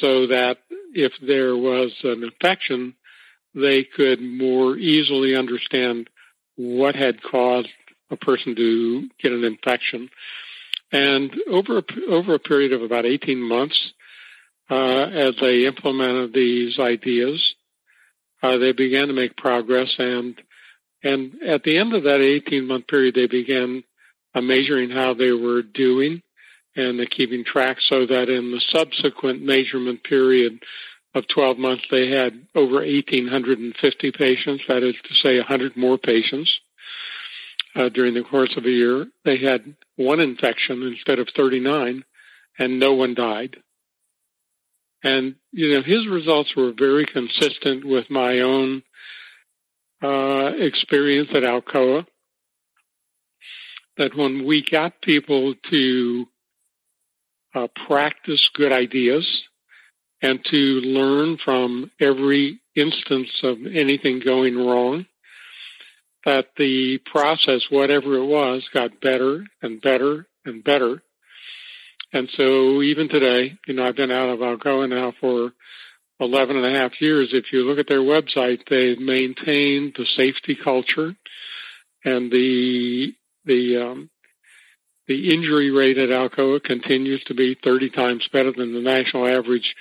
so 0.00 0.28
that 0.28 0.58
if 0.94 1.12
there 1.20 1.54
was 1.54 1.92
an 2.02 2.24
infection, 2.24 2.94
they 3.54 3.84
could 3.84 4.20
more 4.20 4.76
easily 4.76 5.36
understand 5.36 6.08
what 6.56 6.94
had 6.94 7.22
caused 7.22 7.68
a 8.10 8.16
person 8.16 8.54
to 8.56 9.08
get 9.22 9.32
an 9.32 9.44
infection. 9.44 10.10
And 10.92 11.32
over 11.50 11.78
a, 11.78 11.84
over 12.10 12.34
a 12.34 12.38
period 12.38 12.72
of 12.72 12.82
about 12.82 13.06
18 13.06 13.40
months, 13.40 13.92
uh, 14.70 15.06
as 15.12 15.34
they 15.40 15.66
implemented 15.66 16.32
these 16.32 16.78
ideas, 16.78 17.54
uh, 18.42 18.58
they 18.58 18.72
began 18.72 19.08
to 19.08 19.14
make 19.14 19.36
progress. 19.36 19.94
And 19.98 20.40
and 21.02 21.42
at 21.42 21.64
the 21.64 21.76
end 21.76 21.94
of 21.94 22.04
that 22.04 22.20
18 22.20 22.66
month 22.66 22.86
period, 22.86 23.14
they 23.14 23.26
began 23.26 23.84
uh, 24.34 24.40
measuring 24.40 24.90
how 24.90 25.14
they 25.14 25.32
were 25.32 25.62
doing 25.62 26.22
and 26.76 27.08
keeping 27.10 27.44
track 27.44 27.76
so 27.88 28.06
that 28.06 28.28
in 28.28 28.50
the 28.50 28.60
subsequent 28.72 29.42
measurement 29.42 30.02
period 30.02 30.58
of 31.14 31.28
12 31.28 31.58
months, 31.58 31.84
they 31.90 32.10
had 32.10 32.46
over 32.54 32.76
1,850 32.76 34.12
patients. 34.12 34.64
That 34.68 34.82
is 34.82 34.96
to 35.04 35.14
say, 35.14 35.38
100 35.38 35.76
more 35.76 35.96
patients 35.96 36.60
uh, 37.76 37.88
during 37.88 38.14
the 38.14 38.22
course 38.22 38.54
of 38.56 38.64
a 38.64 38.70
year. 38.70 39.06
They 39.24 39.38
had 39.38 39.76
one 39.96 40.20
infection 40.20 40.82
instead 40.82 41.18
of 41.18 41.28
39, 41.36 42.04
and 42.58 42.80
no 42.80 42.94
one 42.94 43.14
died. 43.14 43.56
And, 45.04 45.36
you 45.52 45.74
know, 45.74 45.82
his 45.82 46.08
results 46.08 46.56
were 46.56 46.72
very 46.76 47.06
consistent 47.06 47.84
with 47.84 48.10
my 48.10 48.40
own 48.40 48.82
uh, 50.02 50.52
experience 50.56 51.28
at 51.34 51.42
Alcoa. 51.42 52.06
That 53.96 54.16
when 54.16 54.44
we 54.44 54.64
got 54.68 55.00
people 55.02 55.54
to 55.70 56.26
uh, 57.54 57.68
practice 57.86 58.48
good 58.54 58.72
ideas 58.72 59.44
and 60.24 60.42
to 60.42 60.56
learn 60.56 61.36
from 61.44 61.90
every 62.00 62.58
instance 62.74 63.28
of 63.42 63.58
anything 63.66 64.22
going 64.24 64.56
wrong, 64.56 65.04
that 66.24 66.46
the 66.56 66.96
process, 67.04 67.66
whatever 67.68 68.14
it 68.14 68.24
was, 68.24 68.66
got 68.72 69.02
better 69.02 69.44
and 69.60 69.82
better 69.82 70.26
and 70.46 70.64
better. 70.64 71.02
And 72.10 72.30
so 72.38 72.80
even 72.80 73.10
today, 73.10 73.58
you 73.66 73.74
know, 73.74 73.84
I've 73.84 73.96
been 73.96 74.10
out 74.10 74.30
of 74.30 74.38
Alcoa 74.38 74.88
now 74.88 75.12
for 75.20 75.52
11 76.20 76.56
and 76.56 76.74
a 76.74 76.78
half 76.78 77.02
years. 77.02 77.28
If 77.34 77.52
you 77.52 77.66
look 77.66 77.78
at 77.78 77.86
their 77.86 78.00
website, 78.00 78.60
they've 78.70 78.98
maintained 78.98 79.96
the 79.98 80.06
safety 80.16 80.56
culture 80.56 81.14
and 82.02 82.32
the, 82.32 83.12
the, 83.44 83.76
um, 83.76 84.10
the 85.06 85.34
injury 85.34 85.70
rate 85.70 85.98
at 85.98 86.08
Alcoa 86.08 86.64
continues 86.64 87.22
to 87.24 87.34
be 87.34 87.58
30 87.62 87.90
times 87.90 88.26
better 88.32 88.52
than 88.52 88.72
the 88.72 88.80
national 88.80 89.28
average 89.28 89.74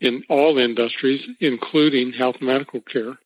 in 0.00 0.24
all 0.28 0.58
industries, 0.58 1.26
including 1.40 2.12
health 2.12 2.36
medical 2.40 2.80
care. 2.80 3.18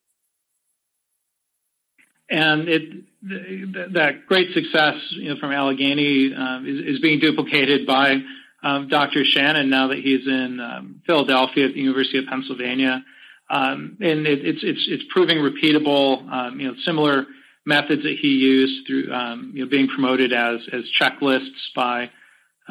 And 2.29 2.69
it, 2.69 3.93
that 3.93 4.25
great 4.27 4.53
success 4.53 4.95
you 5.11 5.33
know, 5.33 5.39
from 5.39 5.51
Allegheny 5.51 6.33
um, 6.33 6.65
is, 6.65 6.95
is, 6.95 7.01
being 7.01 7.19
duplicated 7.19 7.85
by 7.85 8.21
um, 8.63 8.87
Dr. 8.87 9.25
Shannon 9.25 9.69
now 9.69 9.87
that 9.89 9.97
he's 9.97 10.25
in 10.25 10.61
um, 10.61 11.01
Philadelphia 11.05 11.67
at 11.67 11.73
the 11.73 11.81
University 11.81 12.19
of 12.19 12.25
Pennsylvania. 12.27 13.03
Um, 13.49 13.97
and 13.99 14.25
it, 14.25 14.45
it's, 14.45 14.61
it's, 14.63 14.87
it's 14.87 15.03
proving 15.11 15.39
repeatable, 15.39 16.25
um, 16.31 16.59
you 16.61 16.69
know, 16.69 16.75
similar 16.85 17.25
methods 17.65 18.03
that 18.03 18.17
he 18.17 18.29
used 18.29 18.87
through 18.87 19.07
you 19.53 19.65
know, 19.65 19.69
being 19.69 19.89
promoted 19.89 20.31
as 20.31 20.61
as 20.71 20.83
checklists 20.99 21.73
by 21.75 22.09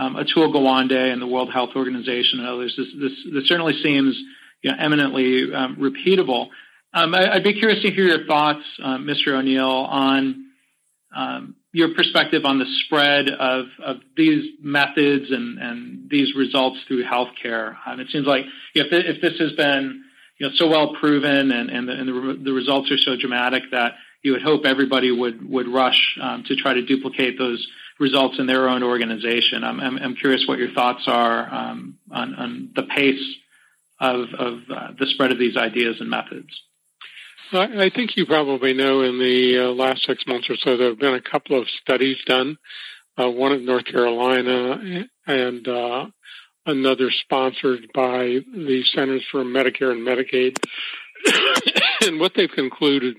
um, 0.01 0.17
Atul 0.17 0.53
Gawande 0.55 1.13
and 1.13 1.21
the 1.21 1.27
World 1.27 1.53
Health 1.53 1.71
Organization 1.77 2.41
and 2.41 2.49
others. 2.49 2.75
This 2.77 2.87
this, 2.99 3.13
this 3.33 3.49
certainly 3.49 3.75
seems 3.83 4.17
you 4.63 4.71
know, 4.71 4.77
eminently 4.79 5.53
um, 5.55 5.77
repeatable. 5.77 6.49
Um, 6.93 7.15
I, 7.15 7.35
would 7.35 7.45
be 7.45 7.55
curious 7.55 7.83
to 7.83 7.91
hear 7.91 8.07
your 8.07 8.27
thoughts, 8.27 8.65
Mr. 8.81 9.39
O'Neill, 9.39 9.63
on 9.69 10.47
um, 11.15 11.55
your 11.73 11.95
perspective 11.95 12.45
on 12.45 12.59
the 12.59 12.67
spread 12.85 13.29
of, 13.29 13.67
of 13.83 13.97
these 14.17 14.45
methods 14.61 15.31
and, 15.31 15.59
and 15.59 16.11
these 16.11 16.35
results 16.35 16.79
through 16.89 17.05
healthcare. 17.05 17.77
Um, 17.87 18.01
it 18.01 18.09
seems 18.11 18.27
like 18.27 18.45
if, 18.75 18.89
if 18.91 19.23
this 19.23 19.39
has 19.39 19.53
been 19.53 20.03
you 20.39 20.49
know, 20.49 20.53
so 20.57 20.69
well 20.69 20.95
proven 20.95 21.53
and, 21.53 21.71
and, 21.71 21.89
the, 21.89 21.93
and 21.93 22.09
the, 22.09 22.45
the 22.45 22.53
results 22.53 22.91
are 22.91 22.99
so 22.99 23.17
dramatic 23.17 23.65
that 23.71 23.93
you 24.23 24.33
would 24.33 24.43
hope 24.43 24.67
everybody 24.67 25.11
would 25.11 25.49
would 25.49 25.67
rush 25.67 26.19
um, 26.21 26.45
to 26.47 26.57
try 26.57 26.75
to 26.75 26.83
duplicate 26.83 27.39
those 27.39 27.67
results 28.01 28.37
in 28.39 28.47
their 28.47 28.69
own 28.69 28.83
organization. 28.83 29.63
I'm, 29.63 29.79
I'm, 29.79 29.99
I'm 29.99 30.17
curious 30.17 30.45
what 30.49 30.59
your 30.59 30.73
thoughts 30.73 31.05
are 31.07 31.55
um, 31.55 31.99
on, 32.11 32.35
on, 32.35 32.71
the 32.75 32.85
pace 32.85 33.23
of, 34.01 34.21
of 34.37 34.59
uh, 34.75 34.89
the 34.99 35.07
spread 35.07 35.31
of 35.31 35.39
these 35.39 35.57
ideas 35.57 35.97
and 36.01 36.09
methods. 36.09 36.49
I 37.53 37.91
think 37.95 38.17
you 38.17 38.27
probably 38.27 38.75
know 38.75 39.03
in 39.03 39.19
the 39.19 39.67
uh, 39.67 39.75
last 39.75 40.05
six 40.05 40.25
months 40.27 40.49
or 40.49 40.57
so, 40.57 40.77
there 40.77 40.89
have 40.89 41.01
been 41.01 41.15
a 41.15 41.21
couple 41.21 41.61
of 41.61 41.67
studies 41.83 42.17
done, 42.25 42.59
uh, 43.19 43.29
one 43.29 43.53
in 43.53 43.65
North 43.65 43.87
Carolina 43.87 45.05
and 45.27 45.69
uh, 45.69 46.07
another 46.65 47.11
sponsored 47.11 47.91
by 47.93 48.39
the 48.55 48.85
Centers 48.95 49.25
for 49.31 49.45
Medicare 49.45 49.91
and 49.91 50.07
Medicaid. 50.07 50.57
and 52.07 52.21
what 52.21 52.33
they've 52.37 52.51
concluded 52.51 53.17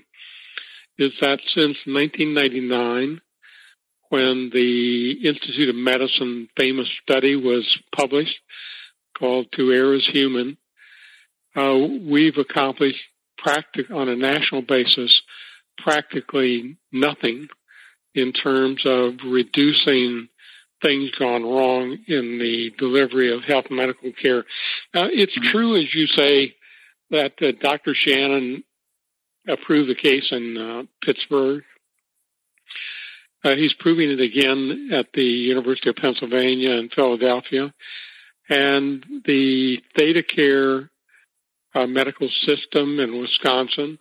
is 0.98 1.12
that 1.20 1.40
since 1.54 1.76
1999, 1.84 3.20
when 4.12 4.50
the 4.52 5.12
Institute 5.26 5.70
of 5.70 5.74
Medicine 5.74 6.46
famous 6.54 6.86
study 7.02 7.34
was 7.34 7.78
published 7.96 8.38
called 9.18 9.46
To 9.52 9.72
Err 9.72 9.94
is 9.94 10.06
Human, 10.06 10.58
uh, 11.56 11.74
we've 11.74 12.36
accomplished 12.36 13.00
practic- 13.38 13.90
on 13.90 14.10
a 14.10 14.14
national 14.14 14.60
basis 14.60 15.22
practically 15.78 16.76
nothing 16.92 17.48
in 18.14 18.34
terms 18.34 18.82
of 18.84 19.14
reducing 19.24 20.28
things 20.82 21.10
gone 21.12 21.42
wrong 21.42 21.96
in 22.06 22.38
the 22.38 22.70
delivery 22.76 23.32
of 23.32 23.44
health 23.44 23.64
and 23.70 23.78
medical 23.78 24.12
care. 24.12 24.40
Uh, 24.94 25.08
it's 25.10 25.38
mm-hmm. 25.38 25.50
true, 25.52 25.76
as 25.80 25.94
you 25.94 26.06
say, 26.06 26.54
that 27.10 27.32
uh, 27.40 27.52
Dr. 27.62 27.94
Shannon 27.94 28.62
approved 29.48 29.88
the 29.88 29.94
case 29.94 30.28
in 30.32 30.58
uh, 30.58 30.82
Pittsburgh. 31.02 31.62
Uh, 33.44 33.54
he's 33.56 33.74
proving 33.74 34.10
it 34.10 34.20
again 34.20 34.90
at 34.92 35.06
the 35.14 35.24
University 35.24 35.88
of 35.88 35.96
Pennsylvania 35.96 36.72
in 36.72 36.88
Philadelphia. 36.88 37.74
And 38.48 39.04
the 39.24 39.78
ThedaCare 39.98 40.88
uh, 41.74 41.86
medical 41.86 42.28
system 42.46 43.00
in 43.00 43.20
Wisconsin 43.20 43.98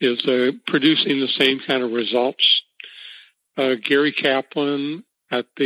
is 0.00 0.24
uh, 0.26 0.52
producing 0.66 1.20
the 1.20 1.28
same 1.38 1.60
kind 1.66 1.82
of 1.82 1.92
results. 1.92 2.62
Uh, 3.56 3.74
Gary 3.82 4.12
Kaplan 4.12 5.04
at 5.30 5.46
the 5.56 5.64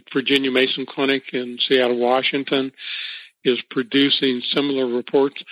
mm-hmm. 0.00 0.16
Virginia 0.16 0.50
Mason 0.50 0.86
Clinic 0.86 1.24
in 1.32 1.58
Seattle, 1.68 1.98
Washington, 1.98 2.72
is 3.44 3.58
producing 3.70 4.40
similar 4.54 4.86
reports. 4.86 5.42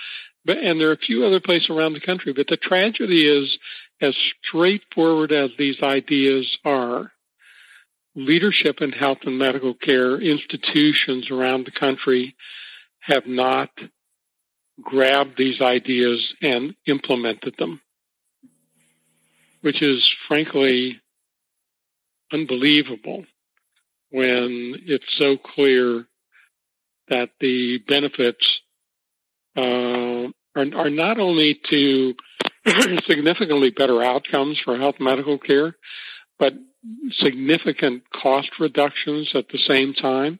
But, 0.45 0.57
and 0.57 0.79
there 0.79 0.89
are 0.89 0.93
a 0.93 0.97
few 0.97 1.25
other 1.25 1.39
places 1.39 1.69
around 1.69 1.93
the 1.93 1.99
country. 1.99 2.33
But 2.33 2.47
the 2.47 2.57
tragedy 2.57 3.27
is, 3.27 3.57
as 4.01 4.15
straightforward 4.43 5.31
as 5.31 5.51
these 5.57 5.81
ideas 5.81 6.57
are, 6.65 7.11
leadership 8.15 8.81
in 8.81 8.91
health 8.91 9.19
and 9.25 9.37
medical 9.37 9.73
care 9.73 10.19
institutions 10.19 11.29
around 11.31 11.65
the 11.65 11.71
country 11.71 12.35
have 12.99 13.25
not 13.25 13.69
grabbed 14.81 15.37
these 15.37 15.61
ideas 15.61 16.33
and 16.41 16.75
implemented 16.87 17.55
them, 17.57 17.79
which 19.61 19.81
is 19.81 20.11
frankly 20.27 20.99
unbelievable 22.33 23.23
when 24.09 24.75
it's 24.85 25.05
so 25.17 25.37
clear 25.37 26.05
that 27.09 27.29
the 27.39 27.77
benefits 27.87 28.61
uh, 29.55 30.27
are, 30.55 30.75
are 30.75 30.89
not 30.89 31.19
only 31.19 31.59
to 31.69 32.13
significantly 33.07 33.71
better 33.71 34.01
outcomes 34.01 34.59
for 34.63 34.77
health 34.77 34.95
medical 34.99 35.37
care, 35.37 35.75
but 36.37 36.53
significant 37.11 38.03
cost 38.11 38.49
reductions 38.59 39.31
at 39.35 39.49
the 39.49 39.57
same 39.57 39.93
time. 39.93 40.39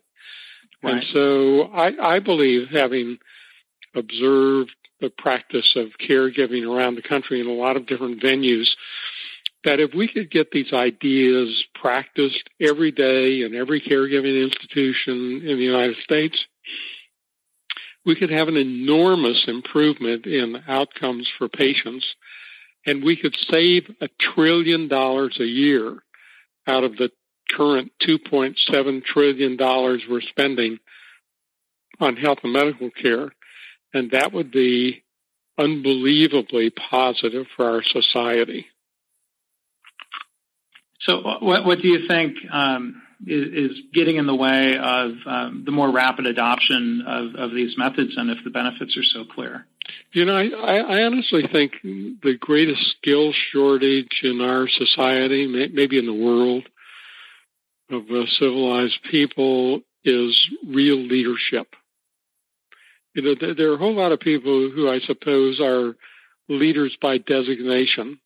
Right. 0.84 0.96
And 0.96 1.04
so 1.14 1.64
I, 1.74 2.16
I 2.16 2.20
believe 2.20 2.70
having 2.70 3.18
observed 3.96 4.72
the 5.00 5.10
practice 5.10 5.76
of 5.76 5.88
caregiving 6.00 6.68
around 6.68 6.96
the 6.96 7.02
country 7.02 7.40
in 7.40 7.48
a 7.48 7.54
lot 7.54 7.76
of 7.76 7.88
different 7.88 8.22
venues, 8.22 8.70
that 9.64 9.80
if 9.80 9.94
we 9.94 10.08
could 10.08 10.32
get 10.32 10.52
these 10.52 10.74
ideas 10.74 11.64
practiced 11.76 12.50
every 12.60 12.92
day 12.92 13.42
in 13.44 13.56
every 13.56 13.82
caregiving 13.82 14.44
institution 14.44 15.42
in 15.46 15.58
the 15.58 15.64
United 15.64 15.98
States, 16.04 16.46
we 18.06 18.16
could 18.16 18.32
have 18.32 18.48
an 18.48 18.58
enormous 18.58 19.46
improvement 19.48 20.26
in 20.26 20.62
outcomes 20.68 21.30
for 21.38 21.48
patients 21.48 22.06
and 22.86 23.04
we 23.04 23.16
could 23.16 23.36
save 23.50 23.90
a 24.02 24.10
trillion 24.20 24.88
dollars 24.88 25.38
a 25.40 25.46
year 25.46 26.02
out 26.68 26.84
of 26.84 26.98
the 26.98 27.12
current 27.52 27.92
$2.7 28.08 29.04
trillion 29.04 29.58
we're 30.10 30.22
spending 30.22 30.80
on 32.00 32.16
health 32.16 32.40
and 32.44 32.54
medical 32.54 32.90
care. 32.90 33.32
And 33.94 34.12
that 34.12 34.34
would 34.34 34.52
be 34.52 35.04
unbelievably 35.58 36.72
positive 36.72 37.46
for 37.56 37.70
our 37.70 37.84
society. 37.84 38.68
So, 41.02 41.22
what, 41.42 41.66
what 41.66 41.82
do 41.82 41.88
you 41.88 42.08
think 42.08 42.38
um, 42.52 43.02
is, 43.26 43.72
is, 43.72 43.78
getting 43.94 44.18
in 44.18 44.26
the 44.26 44.36
way 44.36 44.78
of 44.78 45.12
um, 45.26 45.64
the 45.66 45.72
more 45.72 45.92
rapid 45.92 46.26
adoption 46.26 47.04
of, 47.08 47.36
of, 47.36 47.52
these 47.54 47.78
methods, 47.78 48.14
and 48.18 48.30
if 48.30 48.44
the 48.44 48.50
benefits 48.50 48.98
are 48.98 49.04
so 49.04 49.26
clear? 49.26 49.66
You 50.14 50.26
know, 50.26 50.36
I, 50.36 50.78
I 50.78 51.04
honestly 51.04 51.44
think 51.52 51.74
the 51.84 52.38
greatest 52.40 52.82
skill 52.98 53.34
shortage 53.52 54.22
in 54.24 54.42
our 54.42 54.68
society, 54.68 55.48
maybe 55.48 55.98
in 55.98 56.06
the 56.06 56.14
world 56.14 56.68
of 57.90 58.04
uh, 58.10 58.26
civilized 58.40 59.00
people, 59.10 59.82
is 60.04 60.50
real 60.68 60.98
leadership. 60.98 61.76
You 63.14 63.24
know, 63.24 63.36
there, 63.40 63.54
there 63.54 63.72
are 63.72 63.76
a 63.76 63.80
whole 63.80 63.96
lot 63.96 64.14
of 64.14 64.20
people 64.20 64.72
who 64.74 64.90
I 64.90 65.00
suppose 65.00 65.60
are 65.60 65.96
leaders 66.48 66.96
by 67.02 67.18
designation 67.18 68.20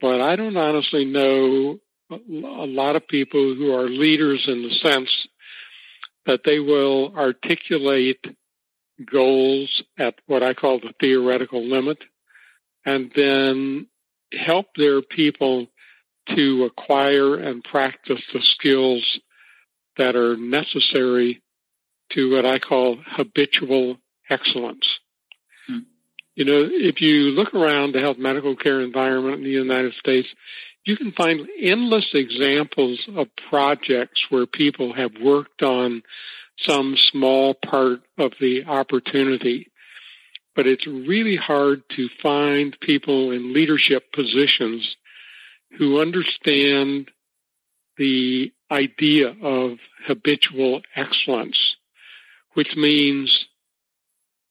but 0.00 0.20
I 0.20 0.36
don't 0.36 0.56
honestly 0.56 1.04
know 1.04 1.78
a 2.10 2.18
lot 2.66 2.96
of 2.96 3.06
people 3.08 3.54
who 3.54 3.74
are 3.74 3.88
leaders 3.88 4.44
in 4.46 4.62
the 4.62 4.74
sense 4.82 5.10
that 6.26 6.40
they 6.44 6.58
will 6.58 7.14
articulate 7.16 8.24
goals 9.10 9.82
at 9.98 10.14
what 10.26 10.42
I 10.42 10.54
call 10.54 10.80
the 10.80 10.92
theoretical 11.00 11.64
limit 11.64 11.98
and 12.84 13.10
then 13.14 13.86
help 14.32 14.66
their 14.76 15.02
people 15.02 15.66
to 16.34 16.64
acquire 16.64 17.36
and 17.36 17.64
practice 17.64 18.20
the 18.32 18.40
skills 18.42 19.20
that 19.96 20.16
are 20.16 20.36
necessary 20.36 21.42
to 22.12 22.34
what 22.34 22.46
I 22.46 22.58
call 22.58 22.98
habitual 23.06 23.96
excellence. 24.30 24.86
Hmm. 25.66 25.78
You 26.34 26.44
know, 26.44 26.68
if 26.70 27.00
you 27.00 27.30
look 27.30 27.54
around 27.54 27.92
the 27.92 28.00
health 28.00 28.18
medical 28.18 28.56
care 28.56 28.80
environment 28.80 29.38
in 29.38 29.44
the 29.44 29.50
United 29.50 29.94
States, 29.94 30.28
you 30.88 30.96
can 30.96 31.12
find 31.12 31.46
endless 31.60 32.08
examples 32.14 33.06
of 33.14 33.28
projects 33.50 34.24
where 34.30 34.46
people 34.46 34.94
have 34.94 35.12
worked 35.20 35.62
on 35.62 36.02
some 36.60 36.96
small 36.96 37.52
part 37.52 38.00
of 38.16 38.32
the 38.40 38.64
opportunity. 38.64 39.70
But 40.56 40.66
it's 40.66 40.86
really 40.86 41.36
hard 41.36 41.82
to 41.96 42.08
find 42.22 42.74
people 42.80 43.32
in 43.32 43.52
leadership 43.52 44.10
positions 44.14 44.96
who 45.76 46.00
understand 46.00 47.10
the 47.98 48.50
idea 48.70 49.36
of 49.42 49.76
habitual 50.06 50.80
excellence, 50.96 51.76
which 52.54 52.74
means 52.76 53.44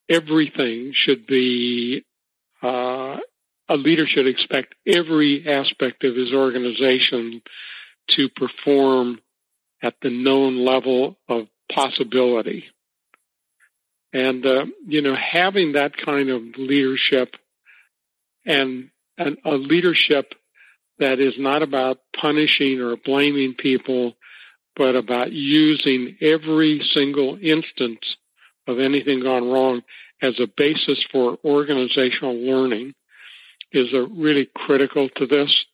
everything 0.08 0.92
should 0.94 1.26
be 1.26 2.06
uh, 2.62 3.18
a 3.70 3.76
leader 3.76 4.08
should 4.08 4.28
expect 4.28 4.76
every 4.86 5.48
aspect 5.48 6.04
of 6.04 6.16
his 6.16 6.34
organization 6.34 7.42
to 8.12 8.30
perform 8.30 9.20
at 9.82 9.96
the 10.02 10.10
known 10.10 10.66
level 10.66 11.18
of 11.28 11.48
possibility. 11.72 12.66
And, 14.14 14.46
uh, 14.46 14.66
you 14.88 15.02
know, 15.02 15.16
having 15.16 15.74
that 15.74 15.98
kind 15.98 16.30
of 16.30 16.42
leadership 16.58 17.36
and, 18.46 18.90
and 19.18 19.38
a 19.44 19.56
leadership 19.56 20.34
that 21.00 21.20
is 21.20 21.34
not 21.38 21.62
about 21.62 22.00
punishing 22.20 22.80
or 22.80 22.96
blaming 22.96 23.54
people, 23.54 24.14
but 24.76 24.96
about 24.96 25.32
using 25.32 26.18
every 26.22 26.82
single 26.94 27.38
instance 27.42 28.18
of 28.66 28.80
anything 28.80 29.22
gone 29.22 29.50
wrong 29.50 29.84
as 30.22 30.40
a 30.40 30.48
basis 30.48 31.04
for 31.12 31.38
organizational 31.44 32.36
learning 32.36 32.94
is 33.72 33.94
a 33.94 34.04
really 34.04 34.50
critical 34.56 35.10
to 35.16 35.26
this. 35.26 35.66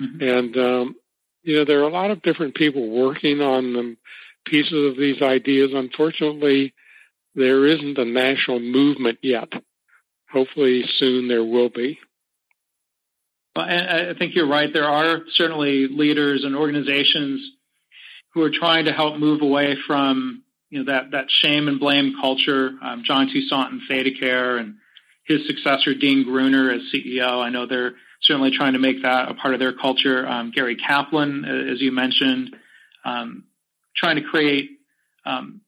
Mm-hmm. 0.00 0.22
And, 0.22 0.56
um, 0.56 0.96
you 1.42 1.56
know, 1.56 1.64
there 1.64 1.80
are 1.80 1.88
a 1.88 1.92
lot 1.92 2.10
of 2.10 2.22
different 2.22 2.54
people 2.54 2.88
working 2.88 3.40
on 3.40 3.72
the 3.72 3.96
pieces 4.44 4.90
of 4.90 4.96
these 4.96 5.22
ideas. 5.22 5.70
Unfortunately, 5.74 6.74
there 7.34 7.66
isn't 7.66 7.98
a 7.98 8.04
national 8.04 8.60
movement 8.60 9.18
yet. 9.22 9.52
Hopefully 10.30 10.84
soon 10.96 11.28
there 11.28 11.44
will 11.44 11.68
be. 11.68 11.98
Well, 13.54 13.64
I 13.64 14.12
think 14.18 14.34
you're 14.34 14.48
right. 14.48 14.70
There 14.70 14.88
are 14.88 15.20
certainly 15.32 15.88
leaders 15.88 16.44
and 16.44 16.54
organizations 16.54 17.52
who 18.34 18.42
are 18.42 18.50
trying 18.50 18.84
to 18.84 18.92
help 18.92 19.18
move 19.18 19.40
away 19.40 19.76
from 19.86 20.42
you 20.68 20.80
know 20.84 20.92
that 20.92 21.12
that 21.12 21.30
shame 21.30 21.68
and 21.68 21.80
blame 21.80 22.14
culture. 22.20 22.72
Um, 22.82 23.02
John 23.04 23.28
Toussaint 23.28 23.72
and 23.72 23.80
ThedaCare 23.90 24.60
and 24.60 24.74
his 25.26 25.46
successor 25.46 25.94
Dean 25.94 26.24
Gruner 26.24 26.70
as 26.70 26.82
CEO. 26.94 27.42
I 27.42 27.50
know 27.50 27.66
they're 27.66 27.92
certainly 28.22 28.50
trying 28.56 28.74
to 28.74 28.78
make 28.78 29.02
that 29.02 29.30
a 29.30 29.34
part 29.34 29.54
of 29.54 29.60
their 29.60 29.72
culture. 29.72 30.26
Um, 30.26 30.52
Gary 30.54 30.76
Kaplan, 30.76 31.44
as 31.44 31.80
you 31.80 31.92
mentioned, 31.92 32.54
um, 33.04 33.44
trying 33.96 34.16
to 34.16 34.22
create 34.22 34.70
um, 35.24 35.60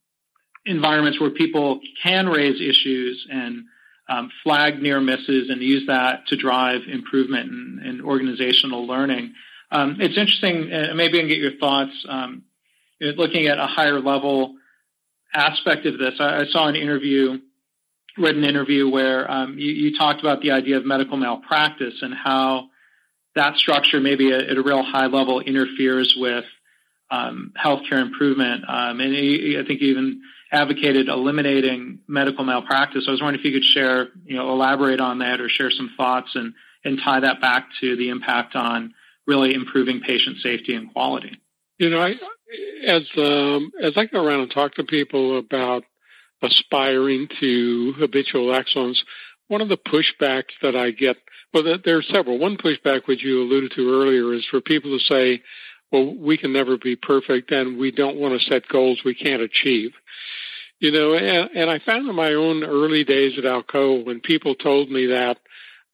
environments 0.65 1.21
where 1.21 1.31
people 1.31 1.81
can 2.03 2.29
raise 2.29 2.61
issues 2.61 3.27
and 3.31 3.65
um, 4.09 4.31
flag 4.43 4.81
near 4.81 5.01
misses 5.01 5.51
and 5.51 5.61
use 5.61 5.87
that 5.87 6.27
to 6.29 6.37
drive 6.37 6.83
improvement 6.89 7.51
in, 7.85 8.01
organizational 8.03 8.87
learning. 8.87 9.35
Um, 9.71 9.97
it's 10.01 10.17
interesting, 10.17 10.73
uh, 10.73 10.95
maybe 10.95 11.19
I 11.19 11.21
can 11.21 11.29
get 11.29 11.39
your 11.39 11.59
thoughts. 11.59 11.93
looking 13.01 13.47
at 13.47 13.59
a 13.59 13.67
higher 13.67 14.01
level 14.01 14.55
aspect 15.35 15.87
of 15.87 15.99
this. 15.99 16.15
I, 16.21 16.41
I 16.41 16.45
saw 16.47 16.69
an 16.69 16.77
interview, 16.77 17.39
read 18.19 18.37
an 18.37 18.45
interview 18.45 18.89
where 18.89 19.31
um, 19.31 19.59
you, 19.59 19.71
you, 19.73 19.97
talked 19.97 20.21
about 20.21 20.41
the 20.41 20.51
idea 20.51 20.77
of 20.77 20.85
medical 20.85 21.17
malpractice 21.17 21.95
and 22.03 22.15
how 22.15 22.69
that 23.35 23.57
structure, 23.57 24.01
maybe 24.01 24.33
at, 24.33 24.43
at 24.43 24.57
a 24.57 24.63
real 24.63 24.83
high 24.83 25.07
level, 25.07 25.41
interferes 25.41 26.15
with 26.17 26.45
um, 27.11 27.53
healthcare 27.63 28.01
improvement. 28.01 28.65
Um, 28.69 29.01
and 29.01 29.15
I 29.15 29.67
think 29.67 29.81
you 29.81 29.89
even 29.89 30.23
advocated 30.51 31.09
eliminating 31.09 32.01
medical 32.09 32.45
malpractice. 32.45 33.05
I 33.07 33.11
was 33.11 33.21
wondering 33.21 33.41
if 33.41 33.45
you 33.45 33.53
could 33.53 33.65
share, 33.65 34.09
you 34.25 34.37
know, 34.37 34.51
elaborate 34.51 35.01
on 35.01 35.19
that 35.19 35.41
or 35.41 35.49
share 35.49 35.71
some 35.71 35.93
thoughts 35.97 36.31
and, 36.35 36.55
and 36.85 36.99
tie 37.03 37.21
that 37.21 37.41
back 37.41 37.69
to 37.81 37.97
the 37.97 38.09
impact 38.09 38.57
on 38.57 38.95
really 39.27 39.55
improving 39.55 40.01
patient 40.01 40.39
safety 40.43 40.75
and 40.75 40.93
quality. 40.93 41.39
You 41.79 41.91
know, 41.91 42.01
I, 42.01 42.15
as 42.87 43.03
um, 43.17 43.71
as 43.81 43.93
I 43.97 44.07
go 44.07 44.25
around 44.25 44.41
and 44.41 44.51
talk 44.51 44.75
to 44.75 44.85
people 44.85 45.39
about 45.39 45.85
aspiring 46.43 47.29
to 47.41 47.95
habitual 47.99 48.55
excellence, 48.55 49.03
one 49.49 49.61
of 49.61 49.69
the 49.69 49.79
pushbacks 49.79 50.53
that 50.63 50.77
I 50.77 50.91
get 50.91 51.17
Well, 51.53 51.79
there 51.85 51.97
are 51.99 52.03
several. 52.03 52.39
One 52.39 52.57
pushback, 52.57 53.07
which 53.07 53.25
you 53.25 53.43
alluded 53.43 53.73
to 53.73 53.91
earlier, 53.91 54.35
is 54.35 54.47
for 54.51 54.61
people 54.61 54.97
to 54.97 55.05
say, 55.05 55.43
well, 55.91 56.15
we 56.15 56.37
can 56.37 56.53
never 56.53 56.77
be 56.77 56.97
perfect 56.97 57.51
and 57.51 57.79
we 57.79 57.91
don't 57.91 58.19
want 58.19 58.39
to 58.39 58.47
set 58.51 58.69
goals 58.69 59.01
we 59.05 59.15
can't 59.15 59.43
achieve. 59.43 59.93
You 60.81 60.93
know, 60.93 61.15
and, 61.15 61.51
and 61.57 61.71
I 61.71 61.79
found 61.81 62.09
in 62.09 62.15
my 62.15 62.35
own 62.35 62.63
early 62.63 63.05
days 63.05 63.39
at 63.39 63.45
Alcoa, 63.45 64.05
when 64.05 64.21
people 64.21 64.55
told 64.55 64.91
me 64.91 65.07
that 65.07 65.39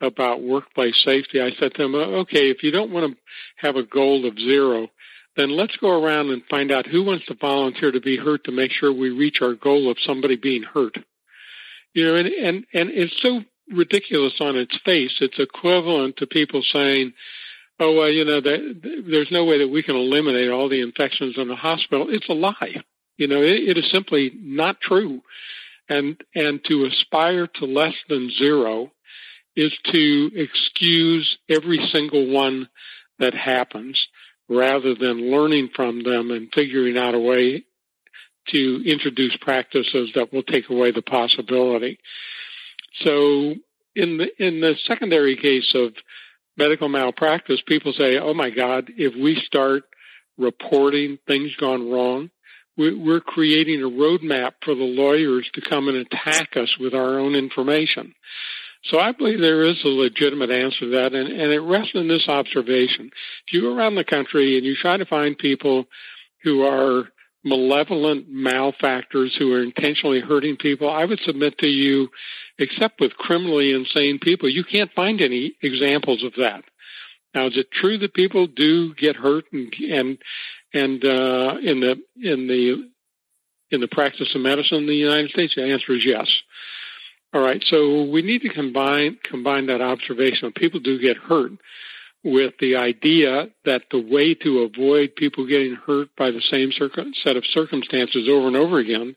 about 0.00 0.42
workplace 0.42 1.00
safety, 1.04 1.40
I 1.40 1.52
said 1.59 1.74
to 1.74 1.83
them, 1.83 1.94
okay, 1.94 2.50
if 2.50 2.62
you 2.62 2.70
don't 2.70 2.90
want 2.90 3.12
to 3.12 3.18
have 3.57 3.76
a 3.76 3.83
goal 3.83 4.26
of 4.26 4.38
zero, 4.38 4.88
then 5.36 5.56
let's 5.56 5.76
go 5.76 5.90
around 5.90 6.30
and 6.30 6.42
find 6.48 6.70
out 6.70 6.86
who 6.86 7.04
wants 7.04 7.26
to 7.26 7.34
volunteer 7.34 7.90
to 7.90 8.00
be 8.00 8.16
hurt 8.16 8.44
to 8.44 8.52
make 8.52 8.70
sure 8.70 8.92
we 8.92 9.10
reach 9.10 9.42
our 9.42 9.54
goal 9.54 9.90
of 9.90 9.96
somebody 10.04 10.36
being 10.36 10.62
hurt. 10.62 10.96
You 11.92 12.06
know, 12.06 12.14
and, 12.16 12.28
and, 12.28 12.66
and 12.72 12.90
it's 12.90 13.20
so 13.20 13.40
ridiculous 13.70 14.34
on 14.40 14.56
its 14.56 14.76
face. 14.84 15.12
It's 15.20 15.38
equivalent 15.38 16.18
to 16.18 16.26
people 16.26 16.62
saying, 16.62 17.12
oh, 17.80 17.94
well, 17.94 18.10
you 18.10 18.24
know, 18.24 18.40
that, 18.40 19.04
there's 19.08 19.30
no 19.30 19.44
way 19.44 19.58
that 19.58 19.68
we 19.68 19.82
can 19.82 19.96
eliminate 19.96 20.50
all 20.50 20.68
the 20.68 20.80
infections 20.80 21.36
in 21.36 21.48
the 21.48 21.56
hospital. 21.56 22.06
It's 22.08 22.28
a 22.28 22.34
lie. 22.34 22.82
You 23.16 23.28
know, 23.28 23.42
it, 23.42 23.68
it 23.68 23.78
is 23.78 23.90
simply 23.92 24.32
not 24.36 24.80
true. 24.80 25.22
And, 25.88 26.20
and 26.34 26.60
to 26.68 26.86
aspire 26.86 27.46
to 27.46 27.66
less 27.66 27.94
than 28.08 28.30
zero 28.30 28.90
is 29.56 29.72
to 29.92 30.30
excuse 30.34 31.38
every 31.48 31.88
single 31.92 32.32
one 32.32 32.68
that 33.18 33.34
happens 33.34 34.08
rather 34.48 34.94
than 34.94 35.30
learning 35.30 35.70
from 35.74 36.02
them 36.02 36.30
and 36.30 36.52
figuring 36.52 36.98
out 36.98 37.14
a 37.14 37.18
way 37.18 37.64
to 38.48 38.83
introduce 38.85 39.37
practices 39.40 40.11
that 40.14 40.33
will 40.33 40.42
take 40.42 40.68
away 40.68 40.90
the 40.90 41.02
possibility. 41.02 41.98
So 43.02 43.54
in 43.96 44.18
the 44.18 44.28
in 44.38 44.61
the 44.61 44.74
secondary 44.87 45.37
case 45.37 45.72
of 45.74 45.94
medical 46.57 46.88
malpractice, 46.88 47.61
people 47.66 47.92
say, 47.92 48.18
"Oh 48.18 48.35
my 48.35 48.50
God, 48.50 48.90
if 48.96 49.14
we 49.14 49.37
start 49.37 49.85
reporting 50.37 51.18
things 51.26 51.54
gone 51.57 51.90
wrong, 51.90 52.30
we're 52.76 53.20
creating 53.20 53.83
a 53.83 53.88
roadmap 53.88 54.52
for 54.62 54.74
the 54.74 54.85
lawyers 54.85 55.48
to 55.54 55.61
come 55.61 55.88
and 55.88 55.96
attack 55.96 56.57
us 56.57 56.76
with 56.78 56.94
our 56.94 57.18
own 57.18 57.35
information." 57.35 58.14
So 58.84 58.98
I 58.98 59.12
believe 59.12 59.40
there 59.40 59.62
is 59.62 59.82
a 59.84 59.88
legitimate 59.88 60.50
answer 60.50 60.80
to 60.80 60.90
that, 60.90 61.14
and, 61.14 61.28
and 61.28 61.52
it 61.52 61.60
rests 61.60 61.92
in 61.94 62.06
this 62.06 62.28
observation. 62.28 63.10
If 63.46 63.54
you 63.54 63.62
go 63.62 63.74
around 63.74 63.94
the 63.94 64.04
country 64.04 64.56
and 64.56 64.66
you 64.66 64.76
try 64.76 64.96
to 64.98 65.06
find 65.06 65.38
people 65.38 65.86
who 66.42 66.62
are 66.62 67.08
malevolent 67.44 68.26
malefactors 68.28 69.34
who 69.38 69.52
are 69.52 69.62
intentionally 69.62 70.20
hurting 70.20 70.56
people, 70.56 70.90
I 70.90 71.04
would 71.04 71.20
submit 71.20 71.58
to 71.58 71.68
you, 71.68 72.08
except 72.58 73.00
with 73.00 73.16
criminally 73.16 73.72
insane 73.72 74.18
people, 74.18 74.48
you 74.48 74.64
can't 74.64 74.92
find 74.92 75.20
any 75.20 75.54
examples 75.62 76.22
of 76.22 76.34
that. 76.38 76.64
Now, 77.34 77.46
is 77.46 77.56
it 77.56 77.70
true 77.70 77.98
that 77.98 78.14
people 78.14 78.46
do 78.46 78.94
get 78.94 79.16
hurt 79.16 79.44
and 79.52 79.74
and 79.90 80.18
and 80.72 81.04
uh, 81.04 81.56
in 81.62 81.80
the 81.80 81.96
in 82.16 82.46
the 82.46 82.90
in 83.70 83.80
the 83.80 83.88
practice 83.88 84.34
of 84.34 84.40
medicine 84.40 84.78
in 84.78 84.86
the 84.86 84.94
United 84.94 85.30
States? 85.30 85.54
The 85.54 85.64
answer 85.64 85.92
is 85.94 86.04
yes. 86.04 86.28
All 87.34 87.40
right, 87.40 87.62
so 87.66 88.04
we 88.04 88.22
need 88.22 88.42
to 88.42 88.48
combine 88.48 89.18
combine 89.28 89.66
that 89.66 89.80
observation. 89.80 90.52
People 90.52 90.78
do 90.78 91.00
get 91.00 91.16
hurt 91.16 91.50
with 92.22 92.54
the 92.60 92.76
idea 92.76 93.48
that 93.64 93.82
the 93.90 93.98
way 93.98 94.34
to 94.34 94.60
avoid 94.60 95.16
people 95.16 95.44
getting 95.44 95.74
hurt 95.74 96.08
by 96.16 96.30
the 96.30 96.40
same 96.40 96.70
set 96.70 97.36
of 97.36 97.44
circumstances 97.46 98.28
over 98.28 98.46
and 98.46 98.56
over 98.56 98.78
again 98.78 99.16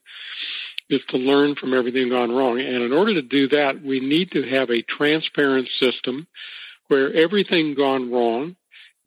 is 0.90 1.02
to 1.10 1.18
learn 1.18 1.54
from 1.56 1.76
everything 1.76 2.10
gone 2.10 2.32
wrong. 2.32 2.60
And 2.60 2.82
in 2.82 2.92
order 2.92 3.14
to 3.14 3.22
do 3.22 3.50
that, 3.50 3.84
we 3.84 4.00
need 4.00 4.32
to 4.32 4.42
have 4.50 4.72
a 4.72 4.82
transparent 4.82 5.70
system 5.80 6.26
where 6.88 7.14
everything 7.14 7.76
gone 7.76 8.12
wrong 8.12 8.56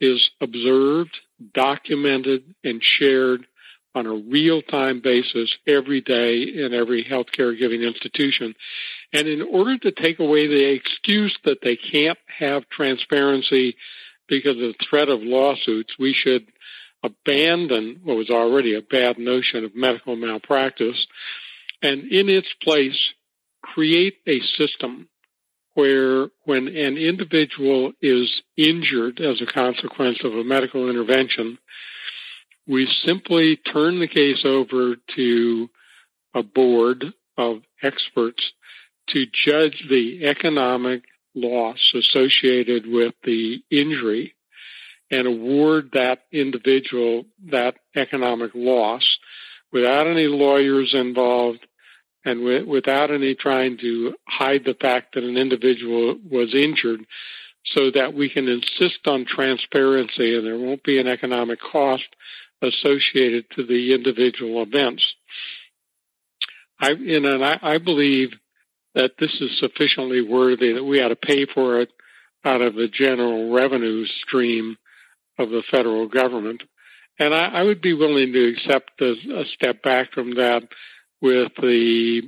is 0.00 0.30
observed, 0.40 1.18
documented, 1.52 2.44
and 2.62 2.80
shared 2.80 3.44
on 3.94 4.06
a 4.06 4.14
real 4.14 4.62
time 4.62 5.00
basis 5.00 5.50
every 5.66 6.00
day 6.00 6.42
in 6.42 6.72
every 6.72 7.04
healthcare 7.04 7.58
giving 7.58 7.82
institution. 7.82 8.54
And 9.12 9.26
in 9.26 9.42
order 9.42 9.78
to 9.78 9.90
take 9.90 10.20
away 10.20 10.46
the 10.46 10.72
excuse 10.72 11.36
that 11.44 11.58
they 11.62 11.76
can't 11.76 12.18
have 12.38 12.68
transparency 12.68 13.76
because 14.28 14.56
of 14.56 14.62
the 14.62 14.74
threat 14.88 15.08
of 15.08 15.22
lawsuits, 15.22 15.94
we 15.98 16.12
should 16.12 16.46
abandon 17.02 18.00
what 18.04 18.16
was 18.16 18.30
already 18.30 18.74
a 18.74 18.82
bad 18.82 19.18
notion 19.18 19.64
of 19.64 19.74
medical 19.74 20.16
malpractice 20.16 21.06
and 21.82 22.04
in 22.12 22.28
its 22.28 22.48
place 22.62 22.98
create 23.62 24.16
a 24.26 24.40
system 24.40 25.08
where 25.74 26.28
when 26.44 26.68
an 26.68 26.98
individual 26.98 27.92
is 28.02 28.42
injured 28.56 29.20
as 29.20 29.40
a 29.40 29.46
consequence 29.46 30.18
of 30.24 30.32
a 30.34 30.44
medical 30.44 30.90
intervention, 30.90 31.58
we 32.70 32.88
simply 33.04 33.56
turn 33.56 33.98
the 33.98 34.06
case 34.06 34.42
over 34.44 34.94
to 35.16 35.68
a 36.34 36.42
board 36.42 37.04
of 37.36 37.62
experts 37.82 38.52
to 39.08 39.26
judge 39.26 39.84
the 39.90 40.24
economic 40.24 41.02
loss 41.34 41.92
associated 41.94 42.86
with 42.86 43.14
the 43.24 43.60
injury 43.70 44.34
and 45.10 45.26
award 45.26 45.90
that 45.94 46.20
individual 46.30 47.24
that 47.50 47.74
economic 47.96 48.52
loss 48.54 49.18
without 49.72 50.06
any 50.06 50.26
lawyers 50.26 50.94
involved 50.94 51.66
and 52.24 52.68
without 52.68 53.10
any 53.10 53.34
trying 53.34 53.78
to 53.78 54.14
hide 54.28 54.64
the 54.64 54.76
fact 54.80 55.14
that 55.14 55.24
an 55.24 55.36
individual 55.36 56.16
was 56.30 56.54
injured 56.54 57.00
so 57.74 57.90
that 57.92 58.14
we 58.14 58.28
can 58.28 58.48
insist 58.48 59.06
on 59.06 59.24
transparency 59.24 60.36
and 60.36 60.46
there 60.46 60.58
won't 60.58 60.82
be 60.82 60.98
an 60.98 61.06
economic 61.06 61.60
cost 61.60 62.04
associated 62.62 63.44
to 63.56 63.64
the 63.64 63.94
individual 63.94 64.62
events. 64.62 65.14
I, 66.80 66.90
you 66.90 67.20
know, 67.20 67.34
and 67.34 67.44
I, 67.44 67.58
I 67.62 67.78
believe 67.78 68.30
that 68.94 69.12
this 69.18 69.32
is 69.40 69.58
sufficiently 69.58 70.22
worthy 70.22 70.72
that 70.72 70.84
we 70.84 71.00
ought 71.00 71.08
to 71.08 71.16
pay 71.16 71.46
for 71.46 71.80
it 71.80 71.90
out 72.44 72.62
of 72.62 72.74
the 72.74 72.88
general 72.88 73.52
revenue 73.52 74.06
stream 74.26 74.76
of 75.38 75.50
the 75.50 75.62
federal 75.70 76.08
government. 76.08 76.62
And 77.18 77.34
I, 77.34 77.46
I 77.46 77.62
would 77.62 77.80
be 77.80 77.94
willing 77.94 78.32
to 78.32 78.48
accept 78.52 79.00
a, 79.00 79.12
a 79.12 79.44
step 79.54 79.82
back 79.82 80.12
from 80.12 80.34
that 80.36 80.62
with 81.20 81.52
the 81.60 82.22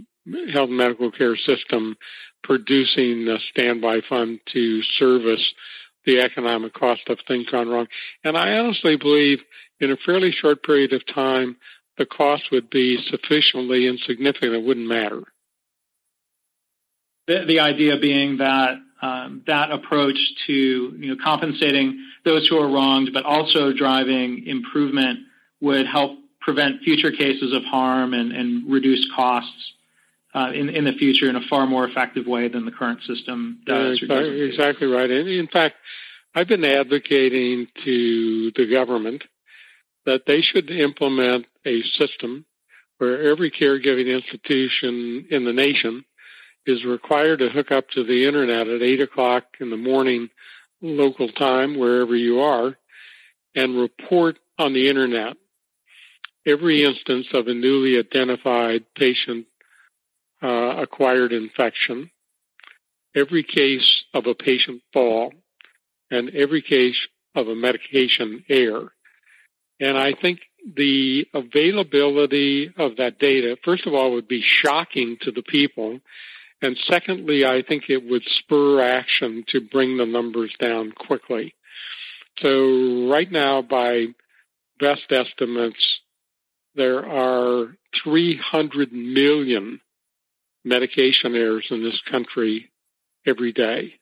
health 0.53 0.69
and 0.69 0.77
medical 0.77 1.11
care 1.11 1.37
system 1.37 1.97
producing 2.43 3.29
a 3.29 3.39
standby 3.51 4.01
fund 4.09 4.41
to 4.53 4.83
service 4.99 5.53
the 6.05 6.21
economic 6.21 6.75
cost 6.75 7.03
of 7.09 7.19
things 7.27 7.47
gone 7.51 7.69
wrong. 7.69 7.87
And 8.25 8.37
I 8.37 8.59
honestly 8.59 8.97
believe 8.97 9.39
in 9.81 9.91
a 9.91 9.97
fairly 9.97 10.33
short 10.33 10.63
period 10.63 10.93
of 10.93 11.03
time, 11.07 11.57
the 11.99 12.07
cost 12.07 12.45
would 12.51 12.71
be 12.71 12.99
sufficiently 13.09 13.87
insignificant 13.87 14.55
it 14.55 14.65
wouldn't 14.65 14.89
matter. 14.89 15.23
The, 17.29 17.45
the 17.47 17.61
idea 17.61 17.99
being 17.99 18.39
that 18.39 18.75
um, 19.01 19.43
that 19.49 19.73
approach 19.73 20.17
to 20.47 20.53
you 20.53 21.09
know 21.09 21.17
compensating 21.23 22.05
those 22.25 22.47
who 22.49 22.57
are 22.59 22.69
wronged, 22.69 23.11
but 23.13 23.25
also 23.25 23.73
driving 23.73 24.47
improvement 24.47 25.21
would 25.61 25.87
help 25.87 26.19
prevent 26.41 26.83
future 26.83 27.11
cases 27.11 27.53
of 27.53 27.65
harm 27.65 28.15
and, 28.15 28.33
and 28.33 28.71
reduce 28.71 29.09
costs 29.15 29.73
uh, 30.35 30.51
in, 30.55 30.69
in 30.69 30.85
the 30.85 30.93
future 30.93 31.29
in 31.29 31.37
a 31.37 31.47
far 31.49 31.67
more 31.67 31.87
effective 31.87 32.27
way 32.27 32.49
than 32.49 32.65
the 32.65 32.71
current 32.71 33.01
system 33.07 33.61
does. 33.67 34.01
Yeah, 34.01 34.17
exactly, 34.17 34.41
exactly 34.43 34.87
right. 34.87 35.11
And 35.11 35.29
in 35.29 35.49
fact, 35.49 35.77
I've 36.35 36.49
been 36.49 36.65
advocating 36.65 37.69
to 37.85 38.53
the 38.53 38.67
government 38.71 39.25
that 40.07 40.23
they 40.27 40.41
should 40.41 40.71
implement 40.71 41.47
a 41.65 41.83
system 41.83 42.47
where 42.99 43.31
every 43.31 43.51
caregiving 43.51 44.13
institution 44.13 45.27
in 45.31 45.45
the 45.45 45.53
nation 45.53 46.05
is 46.67 46.85
required 46.85 47.41
to 47.41 47.49
hook 47.51 47.71
up 47.71 47.89
to 47.91 48.05
the 48.05 48.25
internet 48.27 48.69
at 48.69 48.83
8 48.83 49.01
o'clock 49.01 49.45
in 49.61 49.71
the 49.71 49.77
morning 49.77 50.31
local 50.81 51.29
time, 51.29 51.79
wherever 51.79 52.15
you 52.17 52.41
are, 52.41 52.77
and 53.55 53.79
report 53.79 54.39
on 54.59 54.73
the 54.73 54.89
internet 54.89 55.37
every 56.47 56.85
instance 56.85 57.27
of 57.33 57.47
a 57.47 57.55
newly 57.55 57.99
identified 57.99 58.85
patient 58.97 59.47
uh, 60.43 60.77
acquired 60.83 61.33
infection, 61.33 62.11
every 63.15 63.43
case 63.43 64.05
of 64.15 64.27
a 64.27 64.35
patient 64.35 64.83
fall, 64.93 65.33
and 66.11 66.31
every 66.31 66.63
case 66.63 66.97
of 67.35 67.49
a 67.49 67.55
medication 67.55 68.45
error. 68.49 68.93
And 69.81 69.97
I 69.97 70.15
think 70.15 70.41
the 70.77 71.27
availability 71.35 72.73
of 72.77 72.97
that 72.97 73.19
data, 73.19 73.57
first 73.65 73.87
of 73.87 73.95
all, 73.95 74.13
would 74.13 74.29
be 74.29 74.43
shocking 74.43 75.17
to 75.23 75.33
the 75.33 75.43
people. 75.43 76.01
And 76.61 76.79
secondly, 76.89 77.45
I 77.45 77.63
think 77.63 77.85
it 77.89 78.05
would 78.09 78.23
spur 78.25 78.81
action 78.81 79.45
to 79.49 79.61
bring 79.61 79.97
the 79.97 80.07
numbers 80.07 80.53
down 80.61 80.93
quickly. 80.93 81.55
So 82.39 83.09
right 83.11 83.31
now, 83.31 83.63
by 83.63 84.07
best 84.79 85.11
estimates, 85.11 86.01
there 86.75 87.05
are 87.07 87.77
300 88.05 88.93
million 88.93 89.81
medication 90.65 91.35
errors 91.35 91.67
in 91.71 91.83
this 91.83 92.01
country 92.11 92.71
every 93.27 93.53
day. 93.53 93.95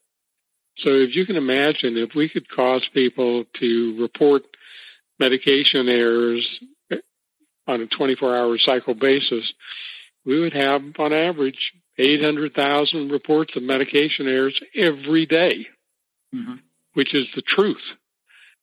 So 0.78 0.90
if 0.90 1.14
you 1.14 1.26
can 1.26 1.36
imagine, 1.36 1.96
if 1.96 2.14
we 2.14 2.28
could 2.28 2.48
cause 2.48 2.86
people 2.94 3.44
to 3.60 3.96
report 4.00 4.42
medication 5.18 5.88
errors 5.88 6.60
on 7.66 7.82
a 7.82 7.86
24 7.86 8.36
hour 8.36 8.58
cycle 8.58 8.94
basis, 8.94 9.52
we 10.24 10.40
would 10.40 10.54
have 10.54 10.82
on 10.98 11.12
average 11.12 11.72
800,000 11.98 13.10
reports 13.10 13.56
of 13.56 13.62
medication 13.62 14.26
errors 14.26 14.58
every 14.74 15.26
day, 15.26 15.66
mm-hmm. 16.34 16.54
which 16.94 17.14
is 17.14 17.26
the 17.34 17.42
truth 17.42 17.82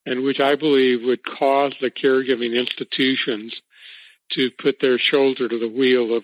and 0.08 0.24
which 0.24 0.40
I 0.40 0.56
believe 0.56 1.04
would 1.04 1.24
cause 1.24 1.74
the 1.82 1.92
caregiving 1.92 2.58
institutions 2.58 3.54
to 4.32 4.50
put 4.52 4.78
their 4.80 4.98
shoulder 4.98 5.50
to 5.50 5.60
the 5.60 5.68
wheel 5.68 6.16
of 6.16 6.24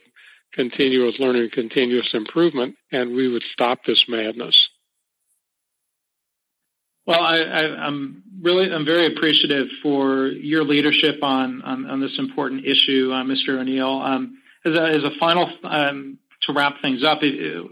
continuous 0.54 1.16
learning, 1.20 1.50
continuous 1.52 2.14
improvement, 2.14 2.76
and 2.92 3.16
we 3.16 3.28
would 3.28 3.44
stop 3.52 3.80
this 3.86 4.06
madness. 4.08 4.70
Well, 7.06 7.20
I, 7.20 7.86
am 7.86 8.24
really 8.42 8.72
I'm 8.72 8.86
very 8.86 9.08
appreciative 9.08 9.68
for 9.82 10.28
your 10.28 10.64
leadership 10.64 11.22
on 11.22 11.62
on, 11.62 11.86
on 11.90 12.00
this 12.00 12.18
important 12.18 12.66
issue, 12.66 13.12
uh, 13.12 13.24
Mr. 13.24 13.60
O'Neill. 13.60 14.02
Um, 14.02 14.38
as, 14.66 14.74
a, 14.74 14.82
as 14.82 15.04
a 15.04 15.12
final 15.20 15.52
um, 15.64 16.18
to 16.44 16.54
wrap 16.54 16.82
things 16.82 17.04
up, 17.04 17.20
if, 17.22 17.72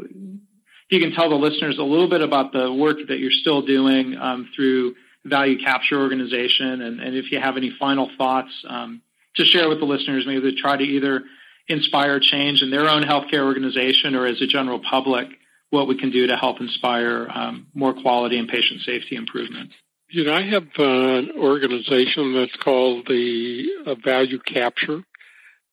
you 0.90 1.00
can 1.00 1.14
tell 1.14 1.30
the 1.30 1.36
listeners 1.36 1.78
a 1.78 1.84
little 1.84 2.10
bit 2.10 2.22
about 2.22 2.52
the 2.52 2.72
work 2.74 2.98
that 3.08 3.20
you're 3.20 3.32
still 3.32 3.62
doing 3.62 4.18
um, 4.18 4.50
through 4.54 4.96
Value 5.24 5.58
Capture 5.64 5.98
Organization, 6.02 6.82
and, 6.82 7.00
and, 7.00 7.16
if 7.16 7.32
you 7.32 7.40
have 7.40 7.56
any 7.56 7.72
final 7.80 8.10
thoughts 8.18 8.52
um, 8.68 9.02
to 9.36 9.46
share 9.46 9.70
with 9.70 9.80
the 9.80 9.86
listeners, 9.86 10.26
maybe 10.28 10.52
to 10.54 10.62
try 10.62 10.76
to 10.76 10.84
either 10.84 11.24
inspire 11.68 12.20
change 12.20 12.62
in 12.62 12.72
their 12.72 12.90
own 12.90 13.04
healthcare 13.04 13.46
organization 13.46 14.16
or 14.16 14.26
as 14.26 14.42
a 14.42 14.48
general 14.48 14.80
public 14.80 15.28
what 15.70 15.88
we 15.88 15.98
can 15.98 16.12
do 16.12 16.28
to 16.28 16.36
help 16.36 16.60
inspire 16.60 17.28
um, 17.34 17.68
more 17.74 17.94
quality 17.94 18.38
and 18.38 18.48
patient 18.48 18.82
safety 18.82 19.16
improvement. 19.16 19.72
You 20.10 20.26
know, 20.26 20.34
I 20.34 20.42
have 20.42 20.68
uh, 20.78 20.84
an 20.84 21.32
organization 21.38 22.34
that's 22.36 22.56
called 22.58 23.08
the 23.08 23.66
uh, 23.86 23.96
Value 24.04 24.40
Capture, 24.40 25.02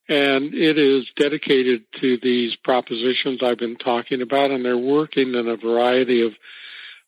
and 0.09 0.55
it 0.55 0.79
is 0.79 1.11
dedicated 1.17 1.83
to 2.01 2.19
these 2.23 2.55
propositions 2.55 3.43
I've 3.43 3.59
been 3.59 3.77
talking 3.77 4.23
about, 4.23 4.53
and 4.53 4.65
they're 4.65 4.79
working 4.79 5.35
in 5.35 5.49
a 5.49 5.57
variety 5.57 6.25
of 6.25 6.33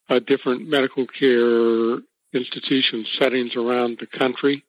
uh, 0.08 0.18
different 0.18 0.68
medical 0.68 1.06
care 1.06 1.98
institution 2.32 3.06
settings 3.18 3.54
around 3.54 3.98
the 4.00 4.06
country. 4.18 4.64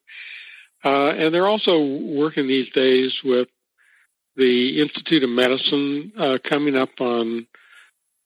Uh, 0.84 1.10
and 1.10 1.34
they're 1.34 1.48
also 1.48 1.84
working 1.84 2.48
these 2.48 2.70
days 2.74 3.14
with 3.24 3.48
the 4.42 4.82
Institute 4.82 5.24
of 5.24 5.30
Medicine 5.30 6.12
uh, 6.18 6.38
coming 6.44 6.76
up 6.76 6.90
on 7.00 7.46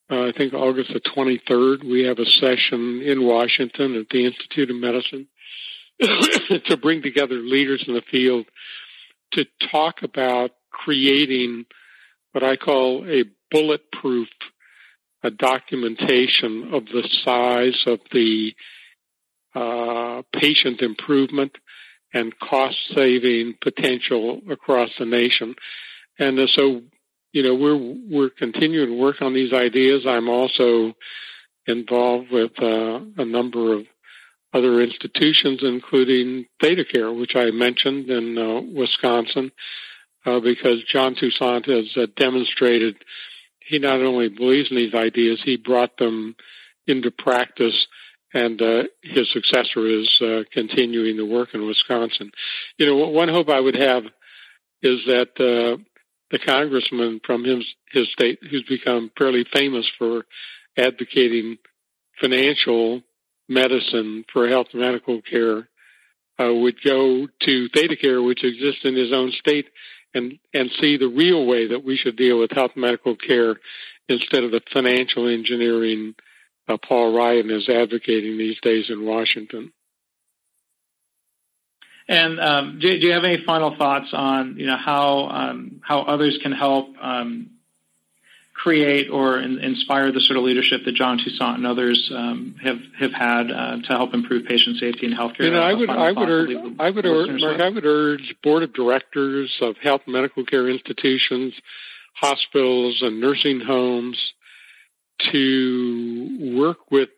uh, 0.10 0.28
I 0.28 0.32
think 0.38 0.54
August 0.54 0.94
the 0.94 1.02
23rd, 1.02 1.84
we 1.84 2.04
have 2.04 2.20
a 2.20 2.26
session 2.26 3.02
in 3.02 3.26
Washington 3.26 3.96
at 3.96 4.08
the 4.10 4.26
Institute 4.26 4.70
of 4.70 4.76
Medicine 4.76 5.28
to 6.00 6.78
bring 6.78 7.02
together 7.02 7.36
leaders 7.36 7.84
in 7.88 7.96
the 7.96 8.04
field 8.10 8.46
to 9.34 9.46
talk 9.72 10.04
about 10.04 10.52
creating 10.70 11.66
what 12.32 12.44
I 12.44 12.56
call 12.56 13.06
a 13.10 13.24
bulletproof 13.52 14.30
a 15.24 15.32
documentation 15.32 16.72
of 16.72 16.86
the 16.86 17.08
size 17.24 17.84
of 17.88 18.00
the 18.12 18.54
uh, 19.56 20.22
patient 20.40 20.82
improvement 20.82 21.58
and 22.14 22.38
cost 22.40 22.78
saving 22.94 23.56
potential 23.60 24.42
across 24.50 24.92
the 25.00 25.06
nation. 25.06 25.56
And 26.18 26.40
uh, 26.40 26.48
so 26.48 26.82
you 27.36 27.44
know, 27.44 27.54
we're 27.54 27.98
we're 28.10 28.30
continuing 28.30 28.92
to 28.92 28.98
work 28.98 29.22
on 29.22 29.34
these 29.34 29.52
ideas. 29.52 30.06
I'm 30.08 30.30
also 30.30 30.94
involved 31.68 32.32
with 32.32 32.52
uh, 32.62 33.02
a 33.18 33.26
number 33.26 33.74
of 33.74 33.86
other 34.54 34.82
institutions, 34.82 35.60
including 35.62 36.46
ThedaCare, 36.64 37.14
which 37.14 37.36
I 37.36 37.52
mentioned 37.52 38.10
in 38.10 38.38
uh, 38.38 38.62
Wisconsin, 38.74 39.52
uh, 40.26 40.40
because 40.40 40.82
John 40.86 41.16
Toussaint 41.16 41.66
has 41.66 41.92
uh, 41.98 42.06
demonstrated 42.16 42.96
he 43.60 43.80
not 43.80 44.00
only 44.00 44.30
believes 44.30 44.72
in 44.72 44.78
these 44.78 44.94
ideas, 44.94 45.42
he 45.44 45.58
brought 45.58 45.98
them 45.98 46.38
into 46.88 47.12
practice, 47.12 47.86
and 48.34 48.62
uh, 48.62 48.84
his 49.02 49.30
successor 49.34 49.86
is 49.86 50.22
uh, 50.22 50.44
continuing 50.54 51.18
the 51.18 51.26
work 51.26 51.50
in 51.54 51.68
Wisconsin. 51.68 52.32
You 52.78 52.86
know, 52.86 53.10
one 53.10 53.28
hope 53.28 53.50
I 53.50 53.60
would 53.60 53.76
have 53.76 54.04
is 54.82 55.02
that 55.08 55.82
the 56.32 56.40
congressman 56.40 57.22
from 57.26 57.44
his, 57.44 57.66
his 57.92 58.12
state 58.12 58.40
who's 58.50 58.66
become 58.68 59.12
fairly 59.18 59.46
famous 59.54 59.90
for 59.98 60.26
advocating 60.78 61.58
financial 62.20 63.02
medicine 63.48 64.26
for 64.32 64.48
health 64.48 64.68
and 64.74 64.82
medical 64.82 65.22
care 65.22 65.70
uh, 66.40 66.54
would 66.54 66.76
go 66.84 67.28
to 67.42 67.70
ThedaCare, 67.70 68.26
which 68.26 68.44
exists 68.44 68.82
in 68.84 68.96
his 68.96 69.14
own 69.14 69.32
state, 69.32 69.68
and 70.14 70.38
and 70.54 70.72
see 70.82 70.98
the 70.98 71.08
real 71.08 71.46
way 71.46 71.68
that 71.68 71.84
we 71.84 71.98
should 71.98 72.16
deal 72.16 72.40
with 72.40 72.52
health 72.52 72.72
and 72.76 72.82
medical 72.82 73.16
care 73.16 73.56
instead 74.10 74.44
of 74.44 74.52
the 74.52 74.62
financial 74.74 75.28
engineering 75.28 76.16
uh, 76.68 76.78
Paul 76.78 77.16
Ryan 77.16 77.52
is 77.52 77.70
advocating 77.70 78.38
these 78.38 78.60
days 78.62 78.90
in 78.90 79.06
Washington. 79.06 79.72
And 82.08 82.40
um, 82.40 82.80
do, 82.80 83.00
do, 83.00 83.08
you 83.08 83.14
have 83.14 83.24
any 83.24 83.44
final 83.46 83.76
thoughts 83.76 84.10
on 84.14 84.58
you 84.58 84.68
know 84.68 84.78
how 84.78 85.28
um, 85.28 85.82
how 85.84 86.02
others 86.02 86.38
can 86.42 86.52
help 86.52 86.90
um, 87.02 87.50
create 88.54 89.10
or 89.10 89.40
in, 89.40 89.60
inspire 89.60 90.12
the 90.12 90.22
sort 90.22 90.38
of 90.38 90.44
leadership 90.44 90.82
that 90.86 90.94
John 90.94 91.18
Toussaint 91.18 91.58
and 91.58 91.68
others 91.68 92.12
um, 92.14 92.56
have 92.64 92.78
have 93.00 93.12
had 93.12 93.52
uh, 93.52 93.78
to 93.82 93.88
help 93.88 94.14
improve 94.14 94.46
patient 94.46 94.78
safety 94.78 95.08
in 95.08 95.14
healthcare? 95.14 95.46
You 95.46 95.52
know, 95.52 95.62
I 95.62 95.74
would 95.74 95.90
I 95.90 96.12
would 96.12 96.30
urge 96.30 96.80
I 96.80 96.90
would 96.90 97.06
urge 97.06 97.42
Mark, 97.42 97.60
I 97.60 97.70
would 97.70 97.86
urge 97.86 98.36
board 98.44 98.64
of 98.64 98.74
directors 98.74 99.56
of 99.62 99.76
health 99.78 100.02
and 100.06 100.14
medical 100.14 100.46
care 100.46 100.70
institutions, 100.70 101.54
hospitals, 102.14 103.02
and 103.02 103.20
nursing 103.20 103.62
homes 103.62 104.34
to 105.32 106.56
work 106.58 106.92
with 106.92 107.10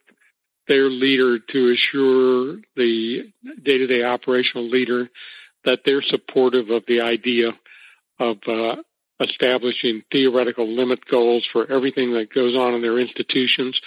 their 0.68 0.90
leader 0.90 1.40
to 1.40 1.72
assure 1.72 2.58
the 2.76 3.32
day 3.64 3.78
to 3.78 3.88
day 3.88 4.04
operational 4.04 4.70
leader 4.70 5.10
that 5.66 5.80
they're 5.86 6.02
supportive 6.02 6.70
of 6.70 6.84
the 6.88 7.02
idea 7.02 7.52
of 8.20 8.38
uh, 8.48 8.76
establishing 9.20 10.04
theoretical 10.12 10.68
limit 10.68 11.06
goals 11.10 11.48
for 11.52 11.70
everything 11.72 12.14
that 12.14 12.34
goes 12.34 12.56
on 12.56 12.74
in 12.74 12.82
their 12.82 13.00
institutions. 13.00 13.80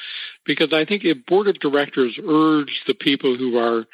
Because 0.44 0.72
I 0.72 0.84
think 0.84 1.04
if 1.04 1.24
board 1.26 1.48
of 1.48 1.60
directors 1.60 2.18
urge 2.18 2.82
the 2.86 2.94
people 2.94 3.36
who 3.36 3.56
are 3.58 3.86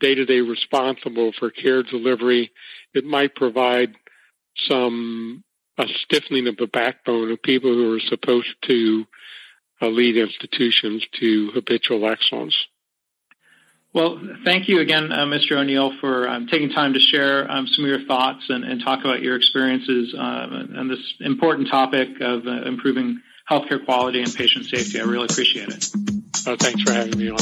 day 0.00 0.14
to 0.14 0.24
day 0.24 0.40
responsible 0.40 1.32
for 1.38 1.50
care 1.50 1.82
delivery, 1.82 2.50
it 2.94 3.04
might 3.04 3.34
provide 3.34 3.94
some 4.68 5.44
a 5.78 5.86
stiffening 6.04 6.48
of 6.48 6.56
the 6.58 6.66
backbone 6.66 7.32
of 7.32 7.42
people 7.42 7.72
who 7.72 7.94
are 7.94 8.00
supposed 8.00 8.54
to 8.62 9.06
lead 9.86 10.16
institutions 10.16 11.04
to 11.20 11.50
habitual 11.52 12.06
excellence. 12.08 12.56
Well, 13.94 14.18
thank 14.44 14.68
you 14.68 14.80
again, 14.80 15.12
uh, 15.12 15.26
Mr. 15.26 15.52
O'Neill, 15.58 15.92
for 16.00 16.26
um, 16.26 16.46
taking 16.46 16.70
time 16.70 16.94
to 16.94 17.00
share 17.00 17.50
um, 17.50 17.66
some 17.66 17.84
of 17.84 17.90
your 17.90 18.06
thoughts 18.06 18.44
and, 18.48 18.64
and 18.64 18.82
talk 18.82 19.00
about 19.00 19.20
your 19.20 19.36
experiences 19.36 20.14
uh, 20.14 20.18
on 20.78 20.88
this 20.88 21.14
important 21.20 21.68
topic 21.68 22.08
of 22.20 22.46
uh, 22.46 22.62
improving 22.62 23.20
healthcare 23.50 23.84
quality 23.84 24.22
and 24.22 24.34
patient 24.34 24.64
safety. 24.64 24.98
I 24.98 25.04
really 25.04 25.26
appreciate 25.26 25.68
it. 25.68 25.90
Oh, 26.46 26.56
thanks 26.56 26.82
for 26.82 26.92
having 26.92 27.18
me 27.18 27.30
on. 27.30 27.38